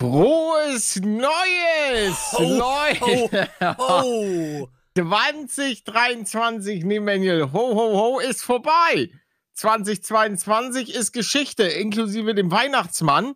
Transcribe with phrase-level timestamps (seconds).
[0.00, 2.32] Frohes Neues!
[2.38, 3.50] Leute!
[3.78, 9.10] Oh, 2023, nee, Manuel, ho, ho, ho, ist vorbei.
[9.54, 13.34] 2022 ist Geschichte, inklusive dem Weihnachtsmann.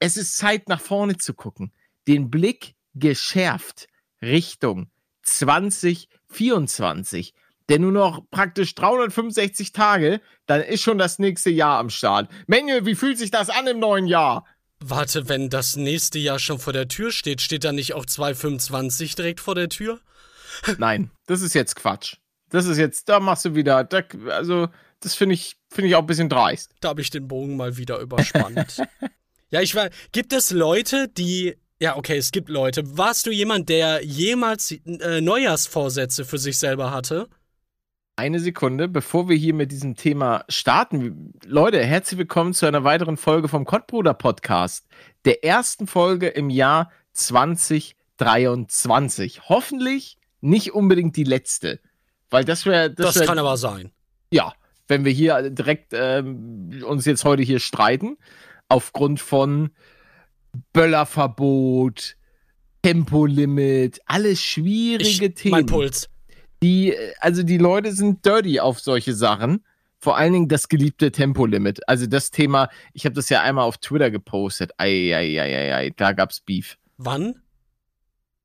[0.00, 1.72] Es ist Zeit, nach vorne zu gucken.
[2.08, 3.86] Den Blick geschärft
[4.20, 4.90] Richtung
[5.22, 7.32] 2024.
[7.68, 12.28] Denn nur noch praktisch 365 Tage, dann ist schon das nächste Jahr am Start.
[12.48, 14.44] Manuel, wie fühlt sich das an im neuen Jahr?
[14.84, 19.14] Warte, wenn das nächste Jahr schon vor der Tür steht, steht da nicht auch 225
[19.14, 20.00] direkt vor der Tür?
[20.78, 22.16] Nein, das ist jetzt Quatsch.
[22.50, 24.68] Das ist jetzt, da machst du wieder, da, also,
[25.00, 26.74] das finde ich, finde ich auch ein bisschen dreist.
[26.80, 28.82] Da habe ich den Bogen mal wieder überspannt.
[29.50, 29.88] ja, ich war.
[30.12, 31.56] Gibt es Leute, die.
[31.80, 32.96] Ja, okay, es gibt Leute.
[32.96, 37.28] Warst du jemand, der jemals äh, Neujahrsvorsätze für sich selber hatte?
[38.14, 41.32] Eine Sekunde, bevor wir hier mit diesem Thema starten.
[41.46, 44.86] Leute, herzlich willkommen zu einer weiteren Folge vom Kottbruder Podcast.
[45.24, 49.48] Der ersten Folge im Jahr 2023.
[49.48, 51.80] Hoffentlich nicht unbedingt die letzte.
[52.28, 52.90] Weil das wäre.
[52.90, 53.92] Das, wär, kann aber sein.
[54.30, 54.52] Ja,
[54.88, 58.18] wenn wir hier direkt ähm, uns jetzt heute hier streiten,
[58.68, 59.70] aufgrund von
[60.74, 62.18] Böllerverbot,
[62.82, 65.52] Tempolimit, alles schwierige Ich, Themen.
[65.52, 66.10] mein Puls.
[66.62, 69.64] Die, also die Leute sind dirty auf solche Sachen.
[69.98, 71.88] Vor allen Dingen das geliebte Tempolimit.
[71.88, 74.72] Also das Thema, ich habe das ja einmal auf Twitter gepostet.
[74.78, 76.76] Eieieiei, da gab's Beef.
[76.96, 77.34] Wann?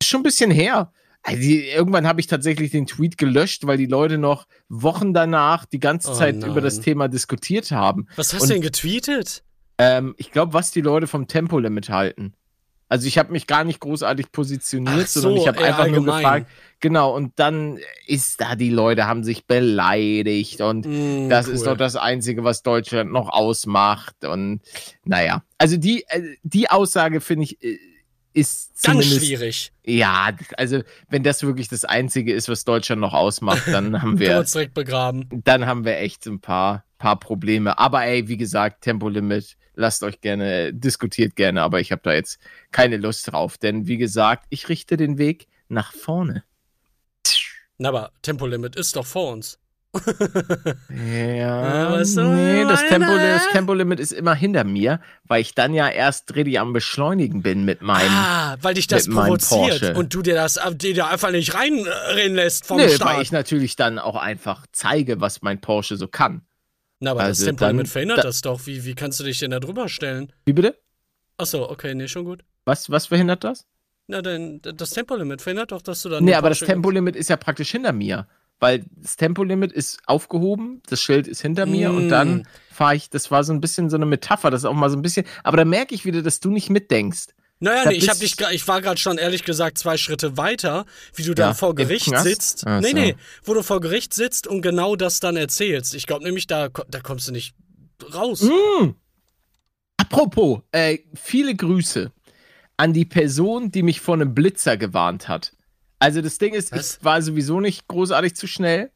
[0.01, 0.91] Ist schon ein bisschen her.
[1.23, 5.79] Also irgendwann habe ich tatsächlich den Tweet gelöscht, weil die Leute noch Wochen danach die
[5.79, 6.51] ganze Oh Zeit nein.
[6.51, 8.07] über das Thema diskutiert haben.
[8.15, 9.43] Was hast Und- du denn getweetet?
[9.79, 12.33] Ähm, ich glaube, was die Leute vom Tempolimit halten.
[12.89, 16.21] Also ich habe mich gar nicht großartig positioniert, so, sondern ich habe einfach nur allgemein.
[16.21, 16.51] gefragt.
[16.79, 21.53] Genau, und dann ist da, die Leute haben sich beleidigt und Mm, das cool.
[21.55, 24.23] ist doch das Einzige, was Deutschland noch ausmacht.
[24.23, 24.61] Und
[25.03, 27.77] naja, also die, äh, die Aussage finde ich äh,
[28.33, 29.71] ist Ganz schwierig.
[29.83, 34.43] Ja, also wenn das wirklich das Einzige ist, was Deutschland noch ausmacht, dann haben Wir
[34.43, 35.27] direkt begraben.
[35.43, 37.79] dann haben wir echt ein paar, paar Probleme.
[37.79, 42.39] Aber ey, wie gesagt, Tempolimit, lasst euch gerne, diskutiert gerne, aber ich habe da jetzt
[42.71, 43.57] keine Lust drauf.
[43.57, 46.43] Denn wie gesagt, ich richte den Weg nach vorne.
[47.77, 49.59] Na, aber Tempolimit ist doch vor uns.
[50.89, 52.85] Ja, was soll nee, das?
[52.87, 57.41] Tempo, das Tempolimit ist immer hinter mir, weil ich dann ja erst richtig am Beschleunigen
[57.41, 58.11] bin mit meinem.
[58.11, 62.65] ah, weil dich das provoziert und du dir das dir da einfach nicht reinrennen lässt
[62.65, 63.21] vom weil Start.
[63.21, 66.41] ich natürlich dann auch einfach zeige, was mein Porsche so kann.
[66.99, 68.65] Na, aber also das Tempolimit verhindert da- das doch.
[68.65, 70.31] Wie, wie kannst du dich denn da drüber stellen?
[70.45, 70.77] Wie bitte?
[71.37, 72.43] Achso, okay, nee, schon gut.
[72.65, 73.65] Was, was verhindert das?
[74.07, 76.23] Na, denn das Tempolimit verhindert doch, dass du dann.
[76.23, 78.27] Nee, aber das Tempolimit ist ja praktisch hinter mir.
[78.59, 82.09] Weil das Tempolimit ist aufgehoben, das Schild ist hinter mir und Mm.
[82.09, 84.89] dann fahre ich, das war so ein bisschen so eine Metapher, das ist auch mal
[84.89, 87.27] so ein bisschen, aber da merke ich wieder, dass du nicht mitdenkst.
[87.59, 90.85] Naja, Da nee, ich, hab dich, ich war gerade schon ehrlich gesagt zwei Schritte weiter,
[91.15, 92.63] wie du dann Ja, vor im Gericht sitzt.
[92.67, 92.93] Ach nee, so.
[92.95, 95.95] nee, wo du vor Gericht sitzt und genau das dann erzählst.
[95.95, 97.55] Ich glaube nämlich, da, da kommst du nicht
[98.13, 98.43] raus.
[98.43, 98.91] Mm.
[99.97, 102.11] Apropos, äh, viele Grüße
[102.77, 105.53] an die Person, die mich vor einem Blitzer gewarnt hat.
[105.99, 106.97] Also das Ding ist, Was?
[106.97, 108.91] ich war sowieso nicht großartig zu schnell.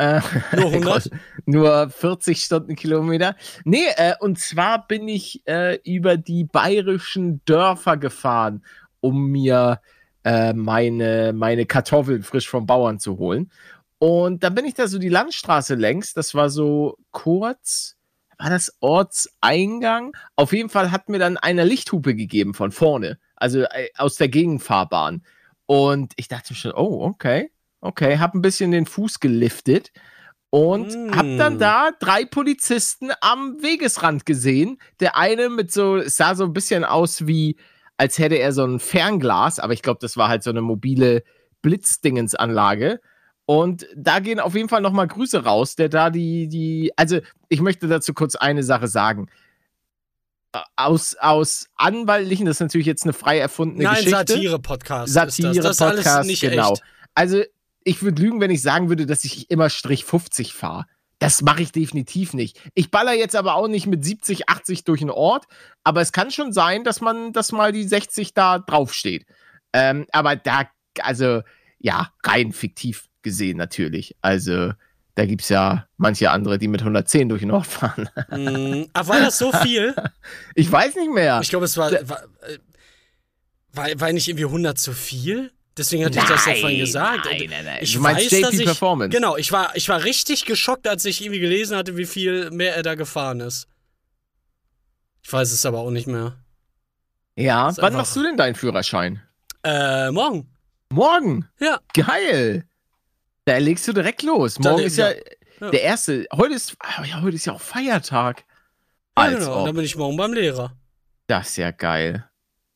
[0.00, 0.20] Äh,
[0.56, 1.10] Nur 100?
[1.44, 3.36] nur 40 Stundenkilometer.
[3.64, 8.64] Nee, äh, und zwar bin ich äh, über die bayerischen Dörfer gefahren,
[9.00, 9.80] um mir
[10.24, 13.50] äh, meine, meine Kartoffeln frisch vom Bauern zu holen.
[13.98, 17.96] Und dann bin ich da so die Landstraße längs, das war so kurz,
[18.38, 20.16] war das Ortseingang?
[20.34, 24.28] Auf jeden Fall hat mir dann einer Lichthupe gegeben von vorne, also äh, aus der
[24.28, 25.22] Gegenfahrbahn.
[25.66, 29.90] Und ich dachte mir schon, oh, okay, okay, hab ein bisschen den Fuß geliftet
[30.50, 31.14] und Mm.
[31.16, 34.78] hab dann da drei Polizisten am Wegesrand gesehen.
[34.98, 37.56] Der eine mit so, es sah so ein bisschen aus wie,
[37.96, 41.22] als hätte er so ein Fernglas, aber ich glaube, das war halt so eine mobile
[41.62, 43.00] Blitzdingensanlage.
[43.46, 47.18] Und da gehen auf jeden Fall nochmal Grüße raus, der da die, die, also
[47.48, 49.28] ich möchte dazu kurz eine Sache sagen.
[50.76, 54.16] Aus, aus anwaltlichen, das ist natürlich jetzt eine frei erfundene Nein, Geschichte.
[54.34, 55.08] Satire-Podcast.
[55.08, 56.72] ist Satire-Podcast, nicht genau.
[56.72, 56.82] echt.
[57.14, 57.42] Also,
[57.84, 60.86] ich würde lügen, wenn ich sagen würde, dass ich immer Strich 50 fahre.
[61.18, 62.58] Das mache ich definitiv nicht.
[62.74, 65.46] Ich baller jetzt aber auch nicht mit 70, 80 durch den Ort,
[65.84, 69.26] aber es kann schon sein, dass man, dass mal die 60 da draufsteht.
[69.72, 70.64] Ähm, aber da,
[71.00, 71.42] also,
[71.78, 74.16] ja, rein fiktiv gesehen natürlich.
[74.22, 74.72] Also,
[75.14, 78.08] da gibt es ja manche andere, die mit 110 durch den Ort fahren.
[78.30, 79.94] Mm, ach, war das so viel?
[80.54, 81.40] Ich weiß nicht mehr.
[81.42, 82.58] Ich glaube, es war, war, äh,
[83.72, 85.52] war, war nicht irgendwie 100 zu viel?
[85.76, 87.24] Deswegen hatte ich das ja vorhin gesagt.
[87.26, 87.78] Nein, nein, nein.
[87.80, 89.16] Ich du meinst weiß, dass JP ich, Performance.
[89.16, 92.76] Genau, ich war, ich war richtig geschockt, als ich irgendwie gelesen hatte, wie viel mehr
[92.76, 93.66] er da gefahren ist.
[95.22, 96.36] Ich weiß es aber auch nicht mehr.
[97.36, 99.22] Ja, Ist wann machst du denn deinen Führerschein?
[99.62, 100.48] Äh, morgen.
[100.90, 101.48] Morgen.
[101.60, 101.78] Ja.
[101.94, 102.66] Geil.
[103.44, 104.56] Da legst du direkt los.
[104.56, 105.10] Da Morgen ist ja,
[105.60, 105.70] ja.
[105.70, 106.26] der erste.
[106.32, 108.44] Heute ist, ah, ja, heute ist ja auch Feiertag.
[109.16, 109.52] Ja, Als genau.
[109.52, 109.66] Und ob.
[109.66, 110.76] dann bin ich morgen beim Lehrer.
[111.26, 112.28] Das ist ja geil.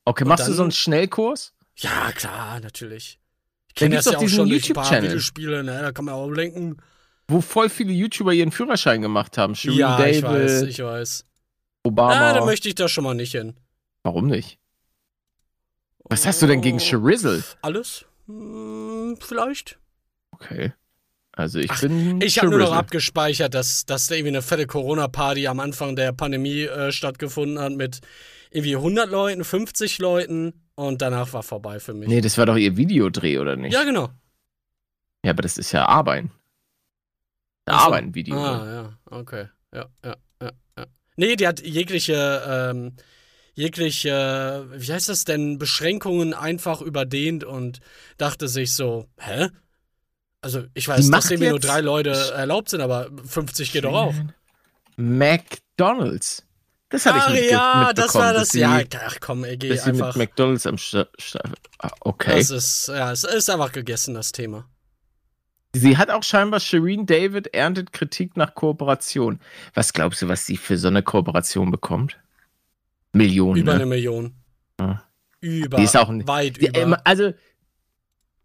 [0.04, 1.52] Okay, Und machst du so einen Schnellkurs?
[1.76, 3.18] Ja, klar, natürlich.
[3.68, 5.02] Ich kenne das ja auch diesen schon durch ein paar.
[5.02, 5.80] Videospiele, ne?
[5.82, 6.76] Da kann man auch lenken.
[7.26, 9.54] Wo voll viele YouTuber ihren Führerschein gemacht haben.
[9.54, 11.24] Shirin ja, David, ich weiß, ich weiß.
[11.82, 12.30] Obama.
[12.30, 13.54] Ah, da möchte ich da schon mal nicht hin.
[14.02, 14.58] Warum nicht?
[16.04, 17.42] Was hast du denn gegen Oh, Shirizzle?
[17.62, 18.04] Alles?
[18.26, 19.78] Hm, vielleicht.
[20.32, 20.72] Okay.
[21.36, 22.20] Also ich Ach, bin.
[22.20, 26.12] Ich habe nur noch abgespeichert, dass, dass da irgendwie eine fette Corona-Party am Anfang der
[26.12, 28.00] Pandemie äh, stattgefunden hat mit
[28.50, 32.08] irgendwie 100 Leuten, 50 Leuten und danach war vorbei für mich.
[32.08, 33.72] Nee, das war doch ihr Videodreh, oder nicht?
[33.72, 34.10] ja, genau.
[35.24, 36.30] Ja, aber das ist ja Arbeiten.
[37.66, 37.86] Ach so.
[37.86, 38.36] Arbeiten-Video.
[38.36, 39.48] Ah, ja, okay.
[39.74, 40.86] Ja, ja, ja, ja.
[41.16, 42.96] Nee, die hat jegliche, ähm,
[43.54, 47.80] jegliche, wie heißt das denn, Beschränkungen einfach überdehnt und
[48.18, 49.48] dachte sich so, hä?
[50.44, 54.14] Also, ich weiß, dass irgendwie nur drei Leute erlaubt sind, aber 50 geht doch auch.
[54.96, 56.44] McDonalds.
[56.90, 58.50] Das hatte ich mitge ja, das war das.
[58.50, 60.16] sie, Ja, ach komm, ey, geh dass sie mit einfach.
[60.16, 61.40] McDonalds am Sta Sta
[61.78, 62.38] ah, Okay.
[62.38, 64.68] Das ist, ja, es ist einfach gegessen, das Thema.
[65.72, 69.40] Sie hat auch scheinbar Shireen David erntet Kritik nach Kooperation.
[69.72, 72.16] Was glaubst du, was sie für so eine Kooperation bekommt?
[73.12, 73.60] Millionen.
[73.60, 73.80] Über ne?
[73.80, 74.34] eine Million.
[74.78, 75.02] Ja.
[75.40, 75.78] Über.
[75.78, 77.00] Die ist auch ein- weit Die, über.
[77.04, 77.32] also,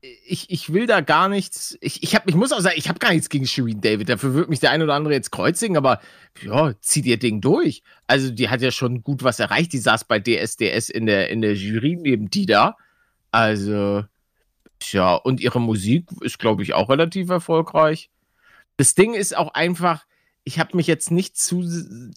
[0.01, 1.77] ich, ich will da gar nichts.
[1.81, 4.07] Ich, ich, hab, ich muss auch sagen, ich habe gar nichts gegen Shireen David.
[4.07, 5.99] Dafür wird mich der ein oder andere jetzt kreuzigen, aber
[6.41, 7.83] ja, zieht ihr Ding durch.
[8.07, 9.73] Also, die hat ja schon gut was erreicht.
[9.73, 12.77] Die saß bei DSDS in der, in der Jury neben die da.
[13.31, 14.05] Also,
[14.83, 18.09] ja, und ihre Musik ist, glaube ich, auch relativ erfolgreich.
[18.77, 20.05] Das Ding ist auch einfach.
[20.45, 21.61] Ich habe mich jetzt nicht zu,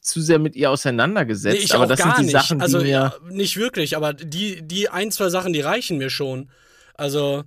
[0.01, 2.33] zu sehr mit ihr auseinandergesetzt, Nee, ich aber das sind die nicht.
[2.33, 3.13] Sachen, die also mir.
[3.29, 6.49] nicht wirklich, aber die, die ein, zwei Sachen, die reichen mir schon.
[6.95, 7.43] Also.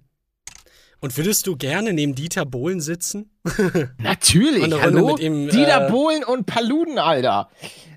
[1.02, 3.30] Und würdest du gerne neben Dieter Bohlen sitzen?
[3.98, 5.18] Natürlich, hallo?
[5.18, 7.50] ihm, Dieter äh, Bohlen und Paluden, Alter.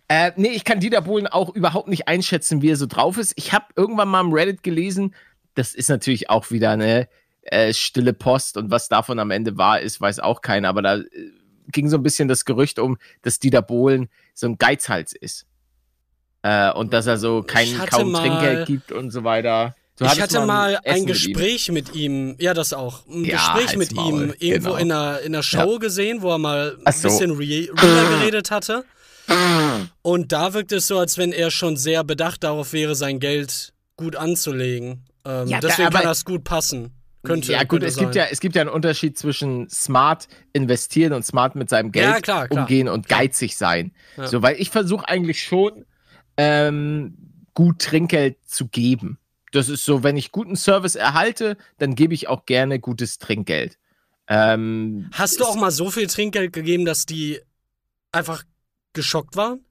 [0.08, 3.34] Äh, nee, ich kann Dieter Bohlen auch überhaupt nicht einschätzen, wie er so drauf ist.
[3.36, 5.14] Ich habe irgendwann mal im Reddit gelesen,
[5.54, 7.08] das ist natürlich auch wieder eine
[7.42, 10.96] äh, stille Post und was davon am Ende wahr ist, weiß auch keiner, aber da
[10.96, 11.04] äh,
[11.68, 15.46] ging so ein bisschen das Gerücht um, dass Dieter Bohlen so ein Geizhals ist.
[16.42, 19.74] Äh, und dass er so kein, kaum mal- Trinkgeld gibt und so weiter.
[19.98, 21.06] Du ich hatte mal Essen ein mit ihm.
[21.06, 22.36] Gespräch mit ihm.
[22.38, 24.76] ja, das auch, ein Ja, Gespräch mit Maul, ihm irgendwo genau.
[24.80, 27.08] in, einer, in einer Show gesehen, wo er mal ein so.
[27.08, 28.84] bisschen re realer geredet hatte.
[30.02, 33.72] Und da wirkt es so, als wenn er schon sehr bedacht darauf wäre, sein Geld
[33.96, 35.04] gut anzulegen.
[35.24, 36.92] Ähm, Ja, da- deswegen kann aber- das gut passen.
[37.24, 38.04] Könnte, ja, gut, es sein.
[38.04, 42.06] gibt ja, es gibt ja einen Unterschied zwischen smart investieren und smart mit seinem Geld
[42.06, 42.62] Ja, klar, klar.
[42.62, 43.92] umgehen und geizig sein.
[44.16, 44.28] Ja.
[44.28, 45.84] So, weil ich versuche eigentlich schon,
[46.36, 47.18] ähm,
[47.54, 49.18] gut Trinkgeld zu geben.
[49.52, 53.78] Das ist so, wenn ich guten Service erhalte, dann gebe ich auch gerne gutes Trinkgeld.
[54.28, 57.40] Ähm, Hast du auch mal so viel Trinkgeld gegeben, dass die
[58.12, 58.42] einfach
[58.92, 59.64] geschockt waren?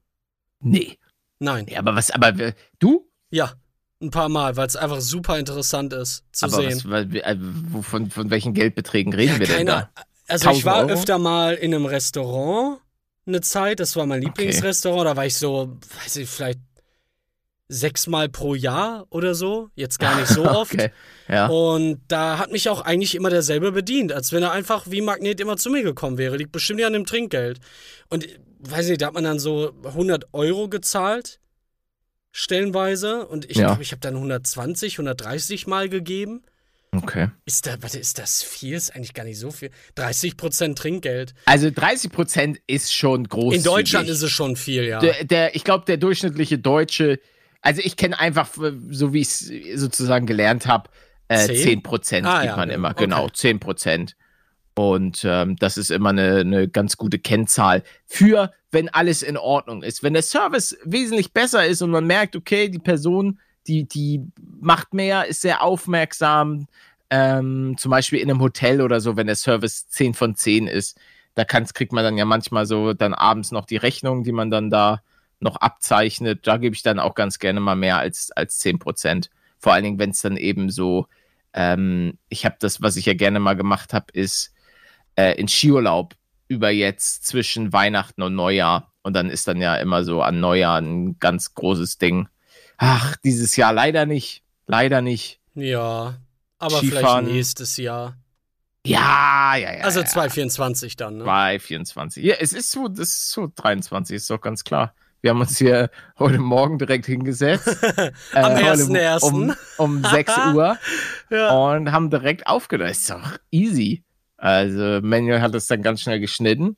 [0.59, 0.97] Nee.
[1.39, 1.65] Nein.
[1.69, 1.77] nee.
[1.77, 2.33] Aber was, aber
[2.79, 3.07] du?
[3.29, 3.53] Ja,
[4.01, 6.81] ein paar Mal, weil es einfach super interessant ist zu aber sehen.
[6.85, 7.37] was, äh,
[7.83, 9.89] von, von welchen Geldbeträgen reden Ja, wir denn da?
[10.27, 10.89] Also ich 1000 war Euro?
[10.89, 12.79] öfter mal in einem Restaurant
[13.27, 16.59] eine Zeit, das war mein Lieblingsrestaurant, da war ich so, weiß ich, vielleicht
[17.69, 20.73] sechsmal pro Jahr oder so, jetzt gar nicht so oft.
[20.73, 20.91] Okay.
[21.27, 21.47] Ja.
[21.47, 25.39] Und da hat mich auch eigentlich immer derselbe bedient, als wenn er einfach wie Magnet
[25.41, 26.37] immer zu mir gekommen wäre.
[26.37, 27.59] Liegt bestimmt ja an dem Trinkgeld.
[28.09, 28.27] Und
[28.59, 31.39] weiß nicht, da hat man dann so 100 Euro gezahlt,
[32.31, 33.25] stellenweise.
[33.27, 33.67] Und ich Ja.
[33.67, 36.43] glaube, ich habe dann 120, 130 Mal gegeben.
[36.95, 37.29] Okay.
[37.45, 38.75] Ist da, warte, ist das viel?
[38.75, 39.71] Ist eigentlich gar nicht so viel.
[39.97, 41.33] 30% Trinkgeld.
[41.45, 43.55] Also 30 Prozent ist schon groß.
[43.55, 44.99] In Deutschland ist es schon viel, ja.
[44.99, 47.19] Der, der, ich glaube, der durchschnittliche Deutsche,
[47.61, 48.49] also ich kenne einfach,
[48.89, 50.89] so wie ich es sozusagen gelernt habe,
[51.27, 51.63] äh, Zehn?
[51.63, 53.03] 10 Prozent Ah, gibt ja, man ja, immer, okay.
[53.03, 54.15] genau, 10 Prozent.
[54.75, 59.81] Und ähm, das ist immer eine, eine ganz gute Kennzahl für, wenn alles in Ordnung
[59.81, 60.03] ist.
[60.03, 64.93] Wenn der Service wesentlich besser ist und man merkt, okay, die Person, die, die macht
[64.93, 66.67] mehr, ist sehr aufmerksam,
[67.09, 70.99] ähm, zum Beispiel in einem Hotel oder so, wenn der Service 10 von 10 ist,
[71.33, 74.51] da kann's, kriegt man dann ja manchmal so dann abends noch die Rechnung, die man
[74.51, 75.01] dann da
[75.39, 76.45] noch abzeichnet.
[76.47, 79.29] Da gebe ich dann auch ganz gerne mal mehr als, als 10%.
[79.59, 81.07] Vor allen Dingen, wenn es dann eben so,
[81.53, 84.53] ähm, ich habe das, was ich ja gerne mal gemacht habe, ist
[85.15, 86.15] äh, in Skiurlaub
[86.47, 88.91] über jetzt zwischen Weihnachten und Neujahr.
[89.01, 92.27] Und dann ist dann ja immer so an Neujahr ein ganz großes Ding.
[92.77, 94.43] Ach, dieses Jahr leider nicht.
[94.67, 95.39] Leider nicht.
[95.55, 96.17] Ja,
[96.59, 97.25] aber Skifahren.
[97.25, 98.17] vielleicht nächstes Jahr.
[98.85, 99.83] Ja, ja, ja.
[99.83, 100.05] Also ja.
[100.05, 101.23] 2024 dann, ne?
[101.23, 102.23] 224.
[102.23, 104.93] Ja, es ist so, das ist so 23, ist doch ganz klar.
[105.21, 107.67] Wir haben uns hier heute Morgen direkt hingesetzt.
[108.33, 109.23] Am äh, heute 1.1..
[109.23, 110.77] Um, um 6 Uhr
[111.29, 111.49] Ja.
[111.51, 112.91] und haben direkt aufgenommen.
[112.91, 114.03] Ist doch easy.
[114.37, 116.77] Also, Manuel hat es dann ganz schnell geschnitten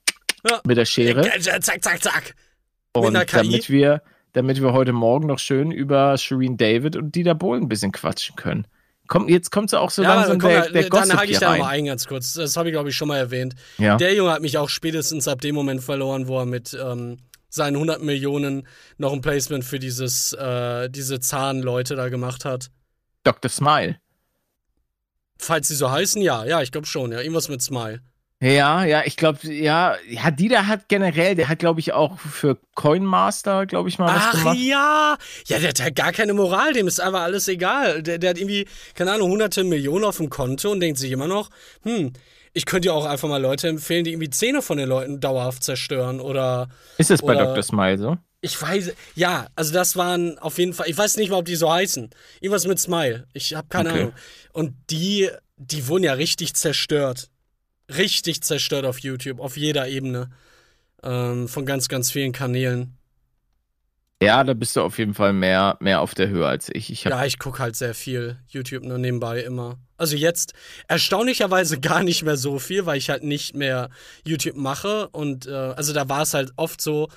[0.49, 0.61] Ja.
[0.65, 1.21] mit der Schere.
[1.39, 2.35] Zack, zack, zack.
[2.93, 4.01] Und damit wir,
[4.33, 8.35] damit wir heute Morgen noch schön über Shireen David und Dieter Bohlen ein bisschen quatschen
[8.35, 8.65] können.
[9.07, 11.39] Komm, jetzt kommt so auch so Ja, langsam komm, der, der dann Gossip hake ich
[11.39, 12.33] da mal ein ganz kurz.
[12.33, 13.55] Das habe ich, glaube ich, schon mal erwähnt.
[13.77, 13.97] Ja.
[13.97, 17.17] Der Junge hat mich auch spätestens ab dem Moment verloren, wo er mit ähm,
[17.49, 22.69] seinen 100 Millionen noch ein Placement für dieses, äh, diese Zahnleute da gemacht hat.
[23.23, 23.49] Dr.
[23.49, 23.99] Smile.
[25.37, 27.19] Falls sie so heißen, ja, ja, ich glaube schon, ja.
[27.19, 28.01] Irgendwas mit Smile.
[28.41, 32.57] Ja, ja, ich glaube, ja, ja, Dieter hat generell, der hat, glaube ich, auch für
[32.73, 34.57] Coinmaster, glaube ich, mal was Ach gemacht.
[34.57, 35.17] ja!
[35.47, 38.01] Ja, der hat ja gar keine Moral, dem ist einfach alles egal.
[38.01, 38.65] Der, der hat irgendwie,
[38.95, 41.49] keine Ahnung, hunderte Millionen auf dem Konto und denkt sich immer noch,
[41.83, 42.13] hm,
[42.53, 45.63] ich könnte ja auch einfach mal Leute empfehlen, die irgendwie Zähne von den Leuten dauerhaft
[45.63, 47.63] zerstören oder Ist es bei Oder- Dr.
[47.63, 48.17] Smile so?
[48.41, 51.57] Ich weiß, ja, also das waren auf jeden Fall, ich weiß nicht mal, ob die
[51.57, 52.09] so heißen.
[52.39, 53.27] Irgendwas mit Smile.
[53.33, 53.99] Ich habe keine Okay.
[53.99, 54.13] Ahnung.
[54.53, 57.29] Und die, die wurden ja richtig zerstört.
[57.97, 60.29] Richtig zerstört auf YouTube, auf jeder Ebene.
[61.03, 62.97] Ähm, von ganz, ganz vielen Kanälen.
[64.21, 66.91] Ja, da bist du auf jeden Fall mehr, mehr auf der Höhe als ich.
[66.91, 69.77] Ich Ja, ich gucke halt sehr viel YouTube nur nebenbei immer.
[69.97, 70.53] Also jetzt
[70.89, 73.89] erstaunlicherweise gar nicht mehr so viel, weil ich halt nicht mehr
[74.25, 75.07] YouTube mache.
[75.09, 77.07] Und äh, also da war es halt oft so,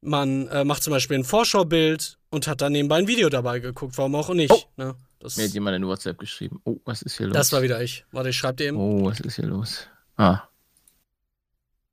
[0.00, 3.98] man äh, macht zum Beispiel ein Vorschaubild und hat dann nebenbei ein Video dabei geguckt,
[3.98, 4.52] warum auch nicht.
[4.52, 4.62] Oh.
[4.76, 4.94] Ne?
[5.18, 6.60] Das, Mir hat jemand in WhatsApp geschrieben.
[6.64, 7.34] Oh, was ist hier los?
[7.34, 8.04] das war wieder ich.
[8.12, 8.76] Warte, ich schreib dir eben.
[8.76, 9.88] Oh, was ist hier los?
[10.16, 10.42] Ah.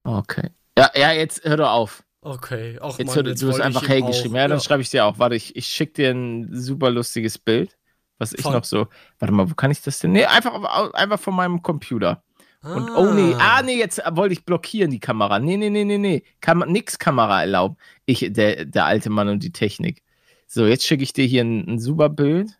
[0.03, 0.51] Okay.
[0.77, 2.03] Ja, ja, jetzt hör doch auf.
[2.25, 4.35] Okay, auch Jetzt Mann, jetzt du hast einfach hey auch- geschrieben.
[4.35, 4.63] Ja, dann ja.
[4.63, 5.19] schreibe ich dir auch.
[5.19, 7.77] Warte, ich, ich schicke dir ein super lustiges Bild.
[8.17, 8.87] Was ich Von- noch so.
[9.19, 10.11] Warte mal, wo kann ich das denn?
[10.13, 12.23] Nee, einfach, einfach von meinem Computer.
[12.61, 15.37] Und oh nee, ah nee, jetzt wollte ich blockieren die Kamera.
[15.37, 16.23] Nee, nee, nee, nee, nee.
[16.39, 17.75] Kam, nix Kamera erlauben.
[18.05, 20.01] Ich, der, der alte Mann und die Technik.
[20.47, 22.51] So, jetzt schicke ich dir hier ein, ein super Bild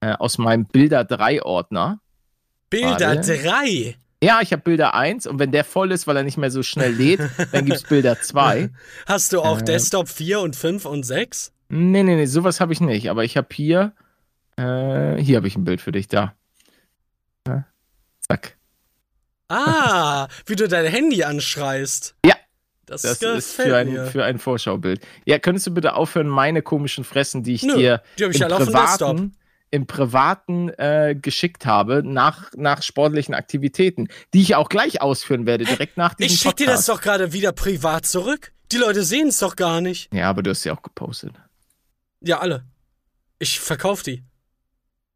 [0.00, 2.00] äh, aus meinem Bilder 3 Ordner.
[2.70, 3.36] Bilder Warte.
[3.36, 3.96] 3.
[4.24, 6.62] Ja, ich habe Bilder 1 und wenn der voll ist, weil er nicht mehr so
[6.62, 7.20] schnell lädt,
[7.52, 8.70] dann gibt's Bilder 2.
[9.06, 9.64] Hast du auch Äh.
[9.64, 11.52] Desktop 4 und 5 und 6?
[11.68, 13.10] Nee, nee, nee, sowas habe ich nicht.
[13.10, 13.92] Aber ich habe hier,
[14.56, 16.34] äh, hier habe ich ein Bild für dich, da.
[17.46, 17.64] Ja.
[18.20, 18.56] Zack.
[19.48, 22.14] Ah, wie du dein Handy anschreist.
[22.24, 22.34] Ja.
[22.86, 24.06] Das, Das ist für ein, mir.
[24.06, 25.00] für ein Vorschaubild.
[25.24, 28.36] Ja, könntest du bitte aufhören, meine komischen Fressen, die ich Nö, dir die hab ich
[28.36, 29.08] im alle auf dem Desktop.
[29.16, 29.36] privaten,
[29.74, 35.64] im privaten äh, geschickt habe, nach, nach sportlichen Aktivitäten, die ich auch gleich ausführen werde,
[35.64, 38.52] direkt nach diesem Ich schick dir das doch gerade wieder privat zurück.
[38.70, 40.14] Die Leute sehen es doch gar nicht.
[40.14, 41.32] Ja, aber du hast ja auch gepostet.
[42.20, 42.64] Ja, alle.
[43.40, 44.22] Ich verkauf die.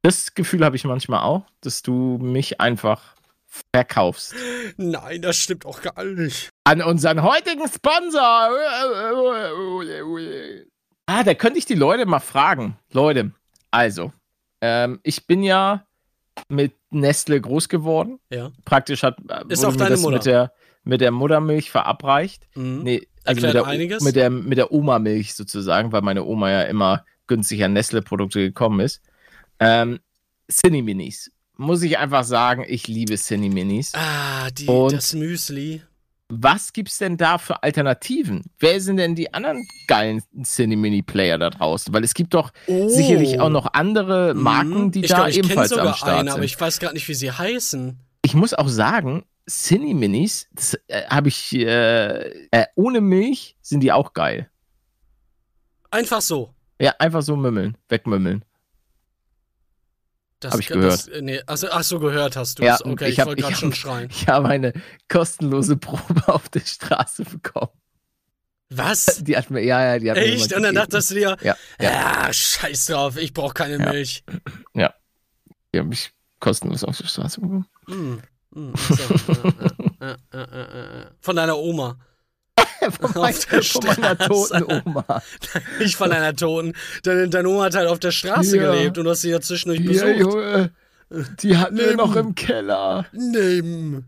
[0.02, 3.14] Das Gefühl habe ich manchmal auch, dass du mich einfach
[3.72, 4.34] verkaufst.
[4.76, 6.48] Nein, das stimmt auch gar nicht.
[6.64, 8.50] An unseren heutigen Sponsor.
[11.06, 12.76] Ah, da könnte ich die Leute mal fragen.
[12.92, 13.30] Leute,
[13.70, 14.12] also,
[14.60, 15.84] ähm, ich bin ja
[16.48, 18.18] mit Nestle groß geworden.
[18.30, 18.50] Ja.
[18.64, 20.16] Praktisch hat äh, Ist auch deine das Mutter.
[20.16, 20.52] mit der,
[20.84, 22.46] mit der Muttermilch verabreicht.
[22.54, 22.82] Mhm.
[22.82, 24.02] Nee, also mit Erklärt der, einiges.
[24.02, 28.80] mit der mit der Oma-Milch sozusagen, weil meine Oma ja immer günstig an Nestle-Produkte gekommen
[28.80, 29.02] ist.
[29.60, 29.98] Ähm,
[30.50, 31.30] Cine Minis.
[31.56, 33.92] Muss ich einfach sagen, ich liebe Cine Minis.
[33.94, 35.82] Ah, die, Und- das Müsli.
[36.30, 38.44] Was gibt's denn da für Alternativen?
[38.58, 41.92] Wer sind denn die anderen geilen Cine Mini Player da draußen?
[41.94, 42.88] Weil es gibt doch Oh.
[42.88, 44.90] sicherlich auch noch andere Marken, Mhm.
[44.92, 46.44] die ich da glaub, ich ebenfalls sogar am Start eine, aber sind.
[46.44, 47.98] ich weiß gerade nicht, wie sie heißen.
[48.22, 53.80] ich muss auch sagen, Cine Minis, das äh, habe ich äh, äh, ohne Milch sind
[53.80, 54.50] die auch geil.
[55.90, 56.52] Einfach so.
[56.78, 58.44] Ja, einfach so mümmeln, wegmümmeln.
[60.40, 62.84] Das, Hab ich das, nee, ach, so, ach so, gehört hast du Ja, es.
[62.84, 64.08] Okay, ich ich, wollte gerade schon schreien.
[64.10, 64.72] Ich habe eine
[65.08, 67.72] kostenlose Probe auf der Straße bekommen.
[68.70, 69.06] Was?
[69.24, 70.52] Die hat mir, ja, ja, die hat Echt?
[70.52, 71.90] Und dann dachtest du dir, Ja, ja,
[72.26, 73.90] ja, scheiß drauf, ich brauche keine Ja.
[73.92, 74.22] Milch.
[74.74, 77.66] die habe ich kostenlos auf der Straße bekommen.
[77.86, 78.18] Mm,
[78.50, 81.06] mm, so, äh, äh, äh, äh, äh, äh.
[81.20, 81.98] Von deiner Oma.
[83.00, 85.04] von, mein, von meiner toten Oma.
[85.78, 86.74] Nicht von deiner Toten.
[87.02, 88.70] Deine, deine Oma hat halt auf der Straße Ja.
[88.72, 90.18] gelebt und du hast sie ja zwischendurch Ja, besucht.
[90.20, 90.70] Junge,
[91.42, 93.06] die hatten wir noch im Keller.
[93.12, 94.04] Nimm.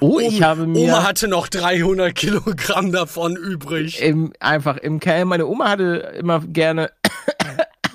[0.00, 4.00] Oh, ich habe mir Oma hatte noch 300 Kilogramm davon übrig.
[4.02, 6.90] im, einfach im Keller, meine Oma hatte immer gerne,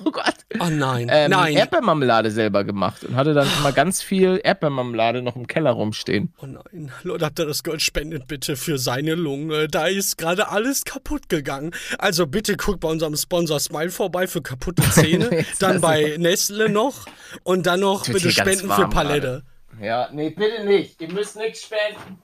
[0.08, 1.54] oh Gott, Oh nein, ähm, nein.
[1.54, 6.32] Erdbeermarmelade selber gemacht und hatte dann immer ganz viel Erdbeermarmelade noch im Keller rumstehen.
[6.42, 9.68] Oh nein, ihr das Gold spendet bitte für seine Lunge.
[9.68, 11.72] Da ist gerade alles kaputt gegangen.
[11.98, 15.44] Also bitte guckt bei unserem Sponsor Smile vorbei für kaputte Zähne.
[15.58, 17.06] Dann bei Nestle noch.
[17.44, 19.42] Und dann noch Wird bitte spenden für Palette.
[19.80, 21.00] Ja, nee, bitte nicht.
[21.00, 22.18] Ihr müsst nichts spenden.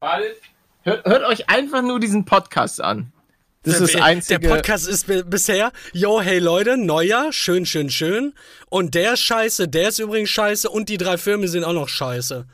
[0.00, 0.34] Weil,
[0.82, 3.12] hört, hört euch einfach nur diesen Podcast an.
[3.64, 4.40] Das ist das einzige.
[4.40, 8.32] Der Podcast ist bi- bisher, yo, hey Leute, Neujahr, schön, schön, schön.
[8.68, 11.88] Und der ist scheiße, der ist übrigens scheiße und die drei Filme sind auch noch
[11.88, 12.44] scheiße.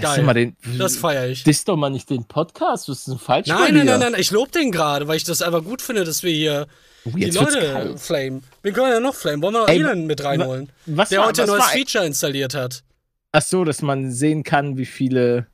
[0.00, 0.22] Geil.
[0.22, 1.42] mal den, Das feiere ich.
[1.44, 2.88] Diss doch mal nicht den Podcast.
[2.88, 5.24] Was ist denn falsch bei Nein, nein, nein, nein, ich lobe den gerade, weil ich
[5.24, 6.66] das einfach gut finde, dass wir hier
[7.04, 8.42] Oh, die Leute flamen.
[8.62, 9.42] Wir können ja noch flamen.
[9.42, 10.70] Wollen wir noch Elon mit reinholen?
[10.86, 12.82] Was Der war, heute ein neues Feature installiert hat.
[13.32, 15.46] Ach so, dass man sehen kann, wie viele.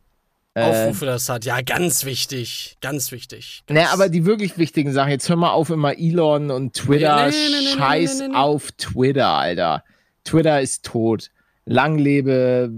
[0.57, 1.45] Äh, Aufrufe das hat.
[1.45, 2.77] Ja, ganz wichtig.
[2.81, 3.63] Ganz wichtig.
[3.69, 5.11] ne, aber die wirklich wichtigen Sachen.
[5.11, 7.27] Jetzt hör mal auf, immer Elon und Twitter.
[7.27, 9.83] Nee, nee, nee, Scheiß auf Twitter, Alter.
[10.25, 11.31] Twitter ist tot.
[11.67, 12.71] Lang lebe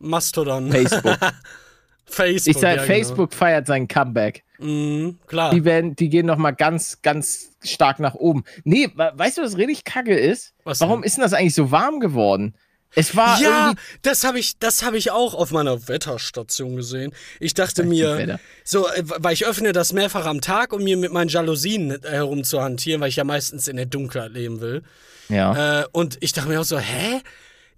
[0.00, 0.70] Mastodon.
[0.72, 1.16] Facebook.
[2.06, 2.54] Facebook.
[2.56, 4.44] Ich sag, ja, Facebook feiert sein Comeback.
[4.58, 4.70] Genau.
[4.72, 5.50] Mhm, klar.
[5.52, 8.44] Die, werden, die gehen noch mal ganz, ganz stark nach oben.
[8.64, 10.54] Nee, we- weißt du, was richtig kacke ist?
[10.64, 11.06] Was Warum denn?
[11.06, 12.54] ist denn das eigentlich so warm geworden?
[12.94, 13.72] Es war Ja,
[14.02, 17.12] das habe ich, das habe ich auch auf meiner Wetterstation gesehen.
[17.40, 21.12] Ich dachte mir, so, äh, weil ich öffne das mehrfach am Tag, um mir mit
[21.12, 24.82] meinen Jalousien äh, herumzuhantieren, weil ich ja meistens in der Dunkelheit leben will.
[25.28, 25.80] Ja.
[25.82, 27.20] Äh, und ich dachte mir auch so, hä?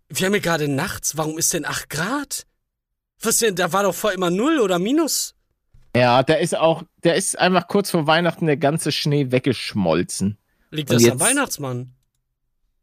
[0.08, 2.46] Wir haben ja gerade nachts, warum ist denn 8 Grad?
[3.22, 5.34] Was denn, da war doch vor immer 0 oder Minus.
[5.96, 10.36] ja, der ist auch, der ist einfach kurz vor Weihnachten der ganze Schnee weggeschmolzen.
[10.70, 11.94] Liegt Und das am jetzt- Weihnachtsmann?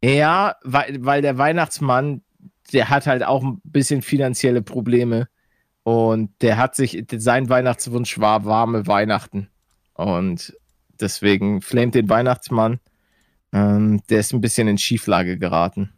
[0.03, 2.21] Ja, weil, weil der Weihnachtsmann,
[2.73, 5.27] der hat halt auch ein bisschen finanzielle Probleme.
[5.83, 9.49] Und der hat sich, sein Weihnachtswunsch war warme Weihnachten.
[9.93, 10.55] Und
[10.99, 12.79] deswegen flamet den Weihnachtsmann.
[13.53, 15.91] Ähm, der ist ein bisschen in Schieflage geraten.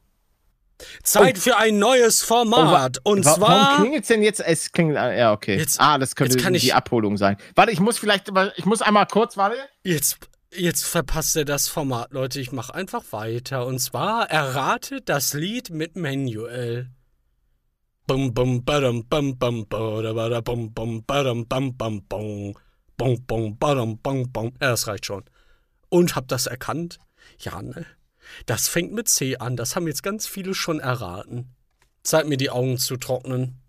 [1.03, 2.99] Zeit für ein neues Format.
[3.03, 3.29] und Oh.
[3.29, 3.49] Wa- zwar.
[3.49, 4.39] Warum klingelt denn jetzt?
[4.39, 5.57] Es klingelt, ah, ja, okay.
[5.57, 7.37] Jetzt- ah, das könnte kann ich- die Abholung sein.
[7.55, 9.55] Warte, ich muss vielleicht, ich muss einmal kurz, warte.
[9.83, 10.17] Jetzt,
[10.55, 12.39] jetzt verpasst er das Format, Leute.
[12.39, 13.65] Ich mache einfach weiter.
[13.65, 16.89] Und zwar errate das Lied mit Manuel.
[18.05, 22.53] Bum bum badum bum bum bada bada bum bum badum bum bum bum
[22.97, 24.53] bum bum badum bum bum.
[24.61, 25.23] Ja, das reicht schon.
[25.89, 26.99] Und habt das erkannt?
[27.39, 27.85] Ja, ne?
[28.45, 29.55] Das fängt mit C an.
[29.55, 31.55] Das haben jetzt ganz viele schon erraten.
[32.03, 33.59] Zeit mir die Augen zu trocknen.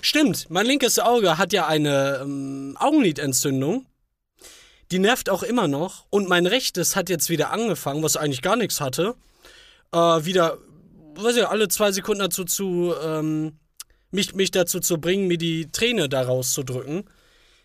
[0.00, 3.86] Stimmt, mein linkes Auge hat ja eine ähm, Augenlidentzündung.
[4.90, 6.06] Die nervt auch immer noch.
[6.10, 9.14] Und mein rechtes hat jetzt wieder angefangen, was eigentlich gar nichts hatte.
[9.92, 10.58] Äh, wieder,
[11.14, 13.58] weiß ich, alle zwei Sekunden dazu zu, ähm,
[14.10, 17.04] mich, mich dazu zu bringen, mir die Träne da rauszudrücken.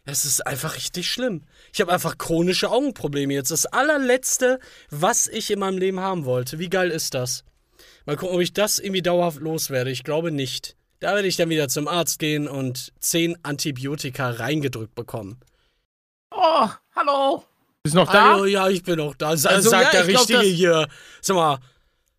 [0.06, 1.44] Es ist einfach richtig schlimm.
[1.74, 3.52] Ich habe einfach chronische Augenprobleme jetzt.
[3.52, 4.60] Das allerletzte,
[4.90, 6.60] was ich in meinem Leben haben wollte.
[6.60, 7.46] Wie geil ist das?
[8.06, 9.92] Mal gucken, ob ich das irgendwie dauerhaft loswerde.
[9.92, 10.76] Ich glaube nicht.
[11.00, 15.40] Da werde ich dann wieder zum Arzt gehen und zehn Antibiotika reingedrückt bekommen.
[16.36, 17.44] Oh, hallo.
[17.84, 18.34] Bist du noch da?
[18.34, 19.36] Hallo, ja, ich bin auch da.
[19.38, 20.88] Sa Also, sagt ja, der ich glaub, Richtige das- hier.
[21.22, 21.60] Sag mal,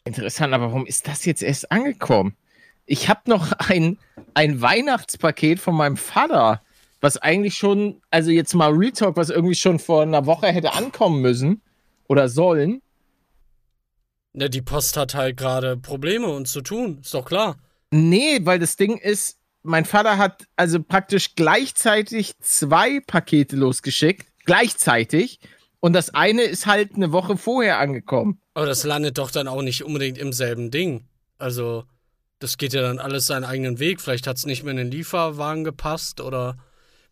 [0.07, 2.37] Interessant, aber warum ist das jetzt erst angekommen?
[2.85, 3.97] Ich habe noch ein,
[4.35, 6.61] ein Weihnachtspaket von meinem Vater,
[7.01, 10.75] was eigentlich schon, also jetzt mal Real Talk, was irgendwie schon vor einer Woche hätte
[10.75, 11.63] ankommen müssen
[12.07, 12.83] oder sollen.
[14.35, 16.99] ne, die Post hat halt gerade Probleme und zu tun.
[17.01, 17.57] Ist doch klar.
[17.91, 24.29] Nee, weil das Ding ist, mein Vater hat also praktisch gleichzeitig zwei Pakete losgeschickt.
[24.45, 25.41] Gleichzeitig.
[25.81, 28.41] Und das eine ist halt eine Woche vorher angekommen.
[28.53, 31.09] Aber das landet doch dann auch nicht unbedingt im selben Ding.
[31.39, 31.85] Also,
[32.39, 34.01] das geht ja dann alles seinen eigenen Weg.
[34.01, 36.59] Vielleicht hat es nicht mehr in den Lieferwagen gepasst oder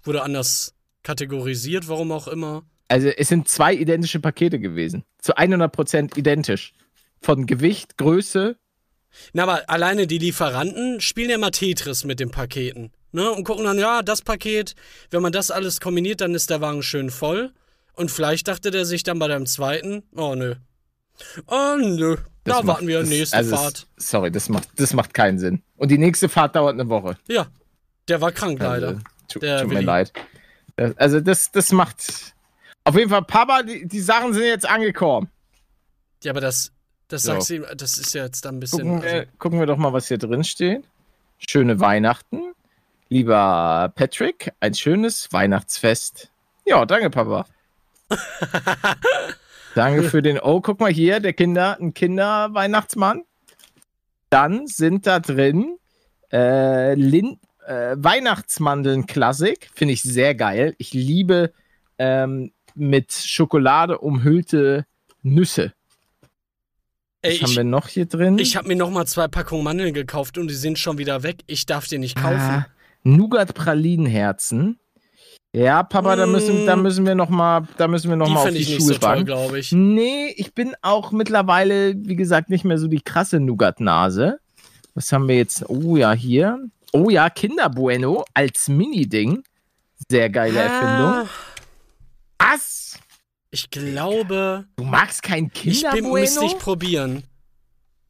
[0.02, 2.64] wurde anders kategorisiert, warum auch immer.
[2.88, 5.04] Also es sind zwei identische Pakete gewesen.
[5.18, 6.74] Zu 100% identisch.
[7.20, 8.56] Von Gewicht, Größe.
[9.32, 12.92] Na, aber alleine die Lieferanten spielen ja mal Tetris mit den Paketen.
[13.12, 13.30] Ne?
[13.30, 14.74] Und gucken dann, ja, das Paket,
[15.10, 17.52] wenn man das alles kombiniert, dann ist der Wagen schön voll.
[17.94, 20.54] Und vielleicht dachte der sich dann bei dem zweiten, oh nö.
[21.46, 22.16] Oh nö.
[22.44, 23.86] Das da macht- warten wir das- nächste also Fahrt.
[23.96, 25.62] Es, sorry, das macht, das macht keinen Sinn.
[25.76, 27.16] Und die nächste Fahrt dauert eine Woche.
[27.28, 27.46] Ja.
[28.08, 28.88] Der war krank leider.
[28.88, 29.84] Also, tu, Der tut mir Willi.
[29.84, 30.12] leid.
[30.76, 32.34] Das, also das, das macht...
[32.84, 35.28] Auf jeden Fall, Papa, die, die Sachen sind jetzt angekommen.
[36.24, 36.72] Ja, aber das,
[37.12, 37.32] das So.
[37.32, 38.80] sagst du ihm, das ist ja jetzt dann ein bisschen.
[38.80, 40.84] Gucken, wir, Also, gucken wir doch mal, was hier drin steht.
[41.38, 42.52] Schöne Weihnachten.
[43.08, 46.30] Lieber Patrick, ein schönes Weihnachtsfest.
[46.64, 47.46] Ja, danke, Papa.
[49.74, 50.38] danke für den.
[50.40, 53.24] Oh, guck mal hier, der Kinder, ein Kinderweihnachtsmann.
[54.30, 55.76] Dann sind da drin
[56.32, 59.68] äh, Lin äh, Weihnachtsmandeln Klassik.
[59.74, 60.74] Finde ich sehr geil.
[60.78, 61.52] Ich liebe
[61.98, 64.86] ähm, mit Schokolade umhüllte
[65.22, 65.74] Nüsse.
[67.24, 68.38] Was Ey, haben ich, wir noch hier drin?
[68.38, 71.36] ich habe mir noch mal zwei Packungen Mandeln gekauft und die sind schon wieder weg.
[71.46, 72.36] Ich darf die nicht kaufen.
[72.40, 72.66] Ah,
[73.04, 74.78] Nougat-Pralinenherzen.
[75.54, 76.66] Ja, Papa, da müssen, Mm.
[76.66, 78.94] da müssen wir noch mal, da müssen wir noch die mal auf die ich Schuhe
[78.94, 79.70] so glaube ich.
[79.72, 84.38] Nee, ich bin auch mittlerweile, wie gesagt, nicht mehr so die krasse Nougat-Nase.
[84.94, 85.68] Was haben wir jetzt?
[85.68, 86.58] Oh ja, hier.
[86.92, 89.42] Oh ja, Kinder Bueno als Mini-Ding.
[90.10, 91.12] Sehr geile Erfindung.
[91.12, 91.26] Ah,
[92.38, 92.98] Was?
[93.52, 96.52] Ich glaube, Du magst kein ich Kinder bin, müsste Bueno?
[96.52, 97.22] ich probieren.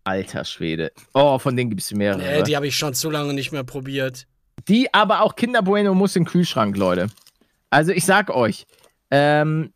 [0.04, 0.92] Alter Schwede.
[1.14, 2.18] Oh, von denen gibt es mehrere.
[2.22, 4.26] Nee, die habe ich schon zu lange nicht mehr probiert.
[4.68, 7.08] Die, aber auch Kinder Bueno muss in den Kühlschrank, Leute.
[7.70, 8.66] Also ich sag euch,
[9.10, 9.72] ähm,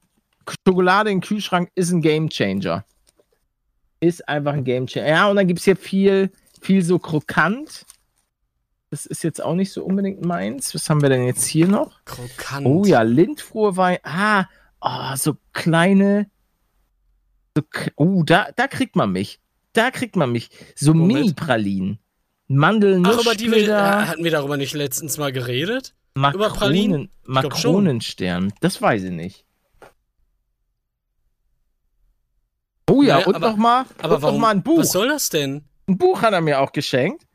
[0.66, 2.85] Schokolade im Kühlschrank ist ein Gamechanger.
[4.00, 5.09] Ist einfach ein Gamechanger.
[5.09, 7.85] Ja, und dann gibt es hier viel, viel so krokant.
[8.90, 10.74] Das ist jetzt auch nicht so unbedingt meins.
[10.74, 12.05] Was haben wir denn jetzt hier noch?
[12.05, 12.66] Krokant.
[12.66, 13.98] Oh ja, Lindfrohe Wein.
[14.05, 14.44] Ah,
[14.87, 16.31] oh, so kleine.
[17.57, 17.62] So,
[17.96, 19.40] oh, da, da kriegt man mich.
[19.72, 20.51] Da kriegt man mich.
[20.75, 20.94] So?
[20.94, 21.99] Mini-Pralinen.
[22.49, 25.94] Mandeln, Ach, über die wir, äh, hatten wir darüber nicht letztens mal geredet?
[26.14, 27.11] Über Pralinen?
[27.25, 27.72] Makronen, glaub schon.
[27.72, 28.53] Makronenstern.
[28.61, 29.44] Das weiß ich nicht.
[32.88, 34.79] Oh ja, Naja, und nochmal Aber noch mal ein Buch.
[34.79, 35.64] Was soll das denn?
[35.88, 37.27] Ein Buch hat er mir auch geschenkt.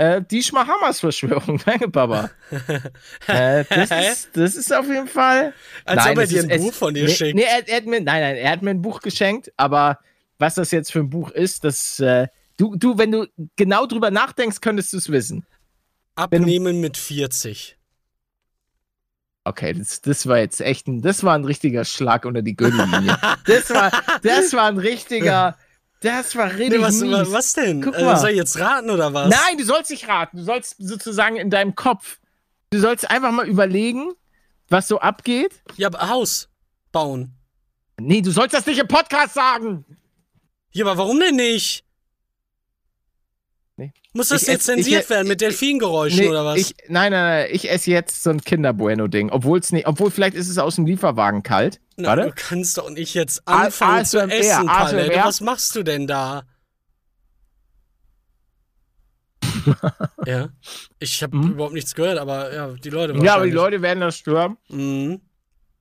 [0.00, 1.60] Äh, die Schmahamas-Verschwörung.
[1.66, 2.30] Danke, Papa.
[3.26, 5.52] äh, das, ist, das ist auf jeden Fall.
[5.84, 7.34] Als ob er dir ist- ein es- Buch von dir nee, schickt.
[7.34, 9.98] Nee, er, er hat mir, nein, nein, er hat mir ein Buch geschenkt, aber
[10.38, 12.00] was das jetzt für ein Buch ist, das.
[12.00, 15.44] Äh, du, du, wenn du genau drüber nachdenkst, könntest du es wissen.
[16.14, 17.76] Abnehmen mit 40.
[19.44, 23.18] Okay, das, das war jetzt echt ein, das war ein richtiger Schlag unter die Gürtellinie.
[23.46, 23.90] das war,
[24.22, 25.58] das war ein richtiger,
[26.00, 27.32] das war richtig Nee, was, mies.
[27.32, 27.82] was, denn?
[27.82, 28.16] Guck Äh, mal.
[28.16, 29.28] soll ich jetzt raten oder was?
[29.28, 30.38] Nein, du sollst nicht raten.
[30.38, 32.18] Du sollst sozusagen in deinem Kopf,
[32.70, 34.12] du sollst einfach mal überlegen,
[34.68, 35.62] was so abgeht.
[35.76, 36.48] Ja, aber Haus
[36.92, 37.32] bauen.
[38.00, 39.84] Nee, du sollst das nicht im Podcast sagen.
[40.72, 41.84] Ja, aber warum denn nicht?
[44.12, 46.58] Muss das Ich jetzt ess- ich- zensiert werden mit ich- Delfingeräuschen Nee, oder was?
[46.58, 49.30] Ich, nein, nein, nein, ich esse jetzt so ein Kinder Bueno-Ding.
[49.30, 51.80] Obwohl es nicht, obwohl vielleicht ist es aus dem Lieferwagen kalt.
[51.96, 52.34] Na, du Warte.
[52.34, 54.68] kannst doch nicht jetzt A- anfangen zu ASMR, essen.
[54.68, 55.24] ASMR.
[55.24, 56.42] Was machst du denn da?
[60.26, 60.48] ja.
[60.98, 61.52] Ich habe Mhm.
[61.52, 63.50] überhaupt nichts gehört, aber ja, die Leute Ja, aber die.
[63.52, 64.56] Leute werden das stören.
[64.68, 65.20] Mhm.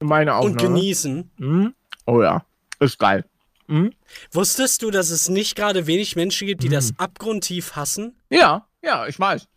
[0.02, 0.58] Meine Und Aufnahme.
[0.76, 1.32] genießen.
[1.38, 1.74] Mhm.
[2.06, 2.46] Oh ja,
[2.80, 3.26] ist geil.
[3.70, 3.94] Mhm.
[4.32, 8.16] Wusstest du, dass es nicht gerade wenig Menschen gibt, die das abgrundtief hassen?
[8.30, 9.48] Ja, ja, ich weiß.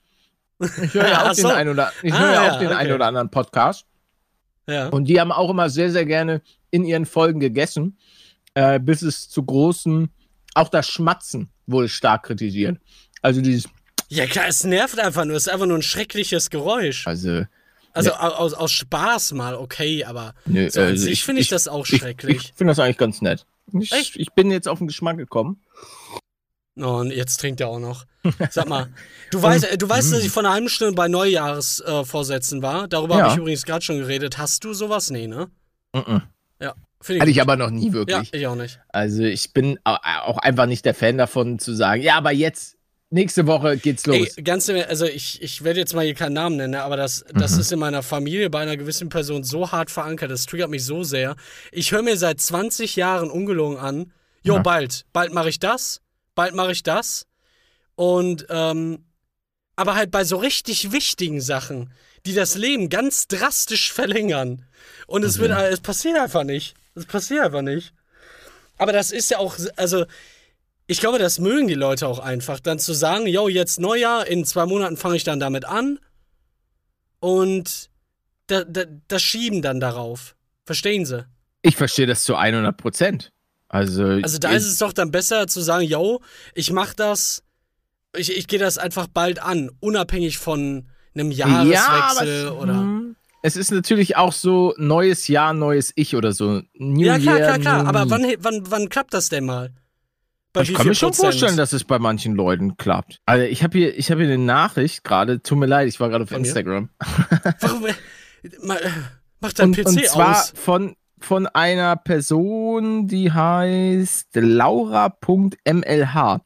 [0.83, 1.48] Ich höre ja auch den, so.
[1.48, 2.77] ein oder, ich Ah, höre ja ja, auch den okay.
[2.77, 3.87] einen oder anderen Podcast.
[4.68, 4.88] Ja.
[4.88, 7.96] Und die haben auch immer sehr, sehr gerne in ihren Folgen gegessen,
[8.55, 10.11] äh, bis es zu großen,
[10.55, 12.79] auch das Schmatzen wurde stark kritisiert.
[13.22, 13.68] Also dieses,
[14.09, 15.37] Ja, klar, es nervt einfach nur.
[15.37, 17.07] Es ist einfach nur ein schreckliches Geräusch.
[17.07, 17.44] also,
[17.94, 21.48] Also au- aus, aus Spaß mal, okay, aber nö, so an also sich finde ich,
[21.48, 22.37] das auch ich, schrecklich.
[22.37, 23.46] ich finde das eigentlich ganz nett.
[23.80, 25.62] Ich, ich bin jetzt auf den Geschmack gekommen.
[26.80, 28.06] Oh, und jetzt trinkt er auch noch.
[28.50, 28.88] Sag mal,
[29.30, 32.88] du weißt, äh, du weißt, dass ich vor einer halben Stunde bei Neujahrsvorsätzen äh, war.
[32.88, 33.24] Darüber Ja.
[33.24, 34.38] habe ich übrigens gerade schon geredet.
[34.38, 35.11] Hast du sowas?
[35.11, 35.50] Nee, ne?
[35.94, 36.22] Mhm.
[36.61, 36.74] Ja.
[37.00, 38.32] Finde Hatte ich aber noch nie Ja, wirklich.
[38.32, 38.80] ich auch nicht.
[38.88, 42.76] Also ich bin au- auch einfach nicht der Fan davon zu sagen, ja, aber jetzt,
[43.12, 44.16] nächste Woche geht's los.
[44.37, 46.96] Ey, ganz im, also ich, ich werde jetzt mal hier keinen Namen nennen, ne, aber
[46.96, 47.38] das, Mhm.
[47.38, 50.85] das ist in meiner Familie bei einer gewissen Person so hart verankert, das triggert mich
[50.85, 51.37] so sehr.
[51.70, 54.62] Ich höre mir seit 20 Jahren ungelogen an, jo, Ja.
[54.62, 56.01] bald, bald mache ich das,
[56.35, 57.27] bald mache ich das.
[57.94, 59.05] Und, ähm,
[59.77, 61.92] aber halt bei so richtig wichtigen Sachen,
[62.27, 64.64] die das Leben ganz drastisch verlängern.
[65.07, 65.57] Und es wird, Mhm.
[65.72, 66.75] es passiert einfach nicht.
[66.94, 67.92] Es passiert einfach nicht.
[68.79, 70.07] Aber das ist ja auch, also,
[70.92, 74.44] ich glaube, das mögen die Leute auch einfach, dann zu sagen, yo, jetzt Neujahr, in
[74.44, 75.98] zwei Monaten fange ich dann damit an
[77.18, 77.90] und
[78.46, 80.37] da, da, das schieben dann darauf.
[80.64, 81.26] Verstehen Sie?
[81.62, 83.33] Ich verstehe das zu 100 Prozent.
[83.68, 86.20] Also, Also da ist es doch dann besser zu sagen, yo,
[86.55, 87.42] ich mach das,
[88.14, 92.74] ich, ich gehe das einfach bald an, unabhängig von einem Jahreswechsel aber es, oder...
[92.74, 96.61] hm, es ist natürlich auch so neues Jahr, neues Ich oder so.
[96.74, 97.87] New Ja, klar, Year, klar, klar.
[97.87, 99.72] Aber wann, wann, wann klappt das denn mal?
[100.52, 103.20] Bei ich kann mir schon vorstellen, dass es bei manchen Leuten klappt.
[103.26, 105.40] Also ich habe hier, ich habe hier eine Nachricht gerade.
[105.42, 106.38] Tut mir leid, ich war gerade auf Von?
[106.44, 106.90] Instagram.
[107.60, 107.90] Warum, äh,
[108.42, 108.90] äh,
[109.40, 110.52] mach dein Und, PC und zwar aus.
[110.54, 116.40] von von einer Person, die heißt Laura.mlh.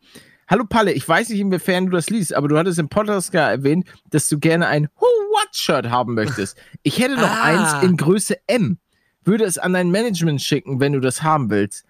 [0.49, 3.51] Hallo Palle, ich weiß nicht, inwiefern du das liest, aber du hattest im Podcast gar
[3.51, 6.57] erwähnt, dass du gerne ein Who What Shirt haben möchtest.
[6.83, 7.43] Ich hätte noch Ah.
[7.43, 8.79] eins in Größe M.
[9.25, 11.85] Würde es an dein Management schicken, wenn du das haben willst.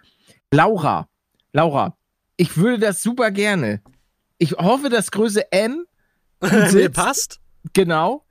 [0.50, 1.06] Laura,
[1.52, 1.96] Laura,
[2.36, 3.82] ich würde das super gerne.
[4.38, 5.86] Ich hoffe, dass Größe M
[6.40, 6.94] sitzt.
[6.94, 7.40] passt?
[7.72, 8.24] genau,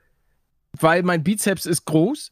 [0.79, 2.31] weil mein Bizeps ist groß.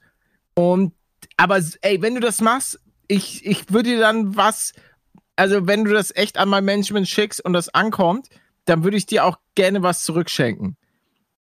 [0.54, 0.94] Und
[1.38, 4.74] aber ey, wenn du das machst, ich, ich würde dir dann was,
[5.36, 8.30] also wenn du das echt an mein Management schickst und das ankommt,
[8.66, 10.78] dann würde ich dir auch gerne was zurückschenken.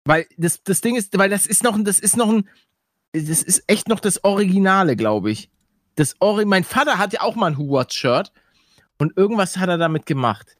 [0.04, 2.48] Weil das, das Ding ist, weil das ist noch, das ist noch ein,
[3.12, 5.50] das ist echt noch das Originale, glaube ich.
[5.96, 8.32] Das Ori mein Vater hat ja auch mal ein Who What Shirt
[9.00, 10.56] und irgendwas hat er damit gemacht.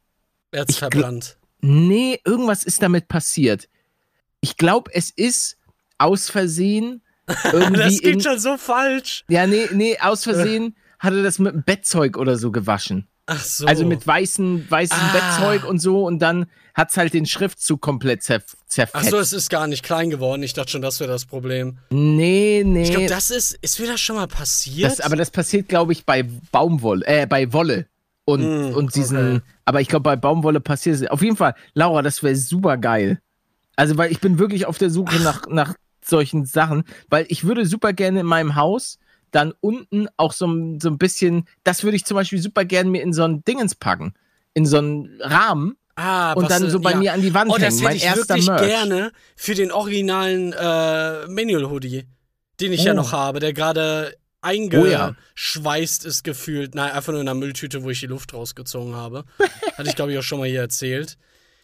[0.51, 1.37] Er hat's Ich verbrannt.
[1.61, 3.69] Nee, irgendwas ist damit passiert.
[4.41, 5.57] Ich glaube, es ist
[5.97, 9.23] aus Versehen Das in, klingt schon so falsch.
[9.29, 13.07] ja, nee, nee, aus Versehen hat er das mit dem Bettzeug oder so gewaschen.
[13.27, 13.65] Ach so.
[13.67, 15.13] Also mit weißen, weißen Ah.
[15.13, 19.09] Bettzeug und so und dann hat's halt den Schriftzug komplett zer Ach zerfetzt.
[19.11, 20.41] so, es ist gar nicht klein geworden.
[20.43, 21.77] Ich dachte schon, das wäre das Problem.
[21.91, 22.83] nee, nee.
[22.83, 23.53] Ich glaube, das ist.
[23.61, 24.91] Ist mir das schon mal passiert?
[24.91, 27.85] das, aber das passiert, glaube ich, bei Baumwolle, äh, bei Wolle.
[28.25, 29.41] Und, Mm, und diesen, okay.
[29.65, 31.07] aber ich glaube, bei Baumwolle passiert es.
[31.07, 33.19] Auf jeden Fall, Laura, das wäre super geil.
[33.75, 35.73] Also, weil ich bin wirklich auf der Suche nach, nach
[36.05, 38.99] solchen Sachen, weil ich würde super gerne in meinem Haus
[39.31, 42.89] dann unten auch so, ein- so ein bisschen, das würde ich zum Beispiel super gerne
[42.89, 44.13] mir in so ein Dingens packen.
[44.53, 46.97] In so einen Rahmen ah, und dann äh, so bei ja.
[46.97, 47.79] mir an die Wand Oh, das hängen.
[47.79, 48.61] hätte Mein ich wirklich Merch.
[48.61, 52.03] gerne für den originalen äh, Manual Hoodie,
[52.59, 52.95] den ich ja Oh.
[52.97, 54.47] noch habe, der gerade Oh
[54.85, 55.15] ja.
[55.31, 56.75] eingeschweißt ist gefühlt.
[56.75, 59.23] Nein, einfach nur in einer Mülltüte, wo ich die Luft rausgezogen habe.
[59.77, 61.17] Hatte ich, glaube ich, auch schon mal hier erzählt.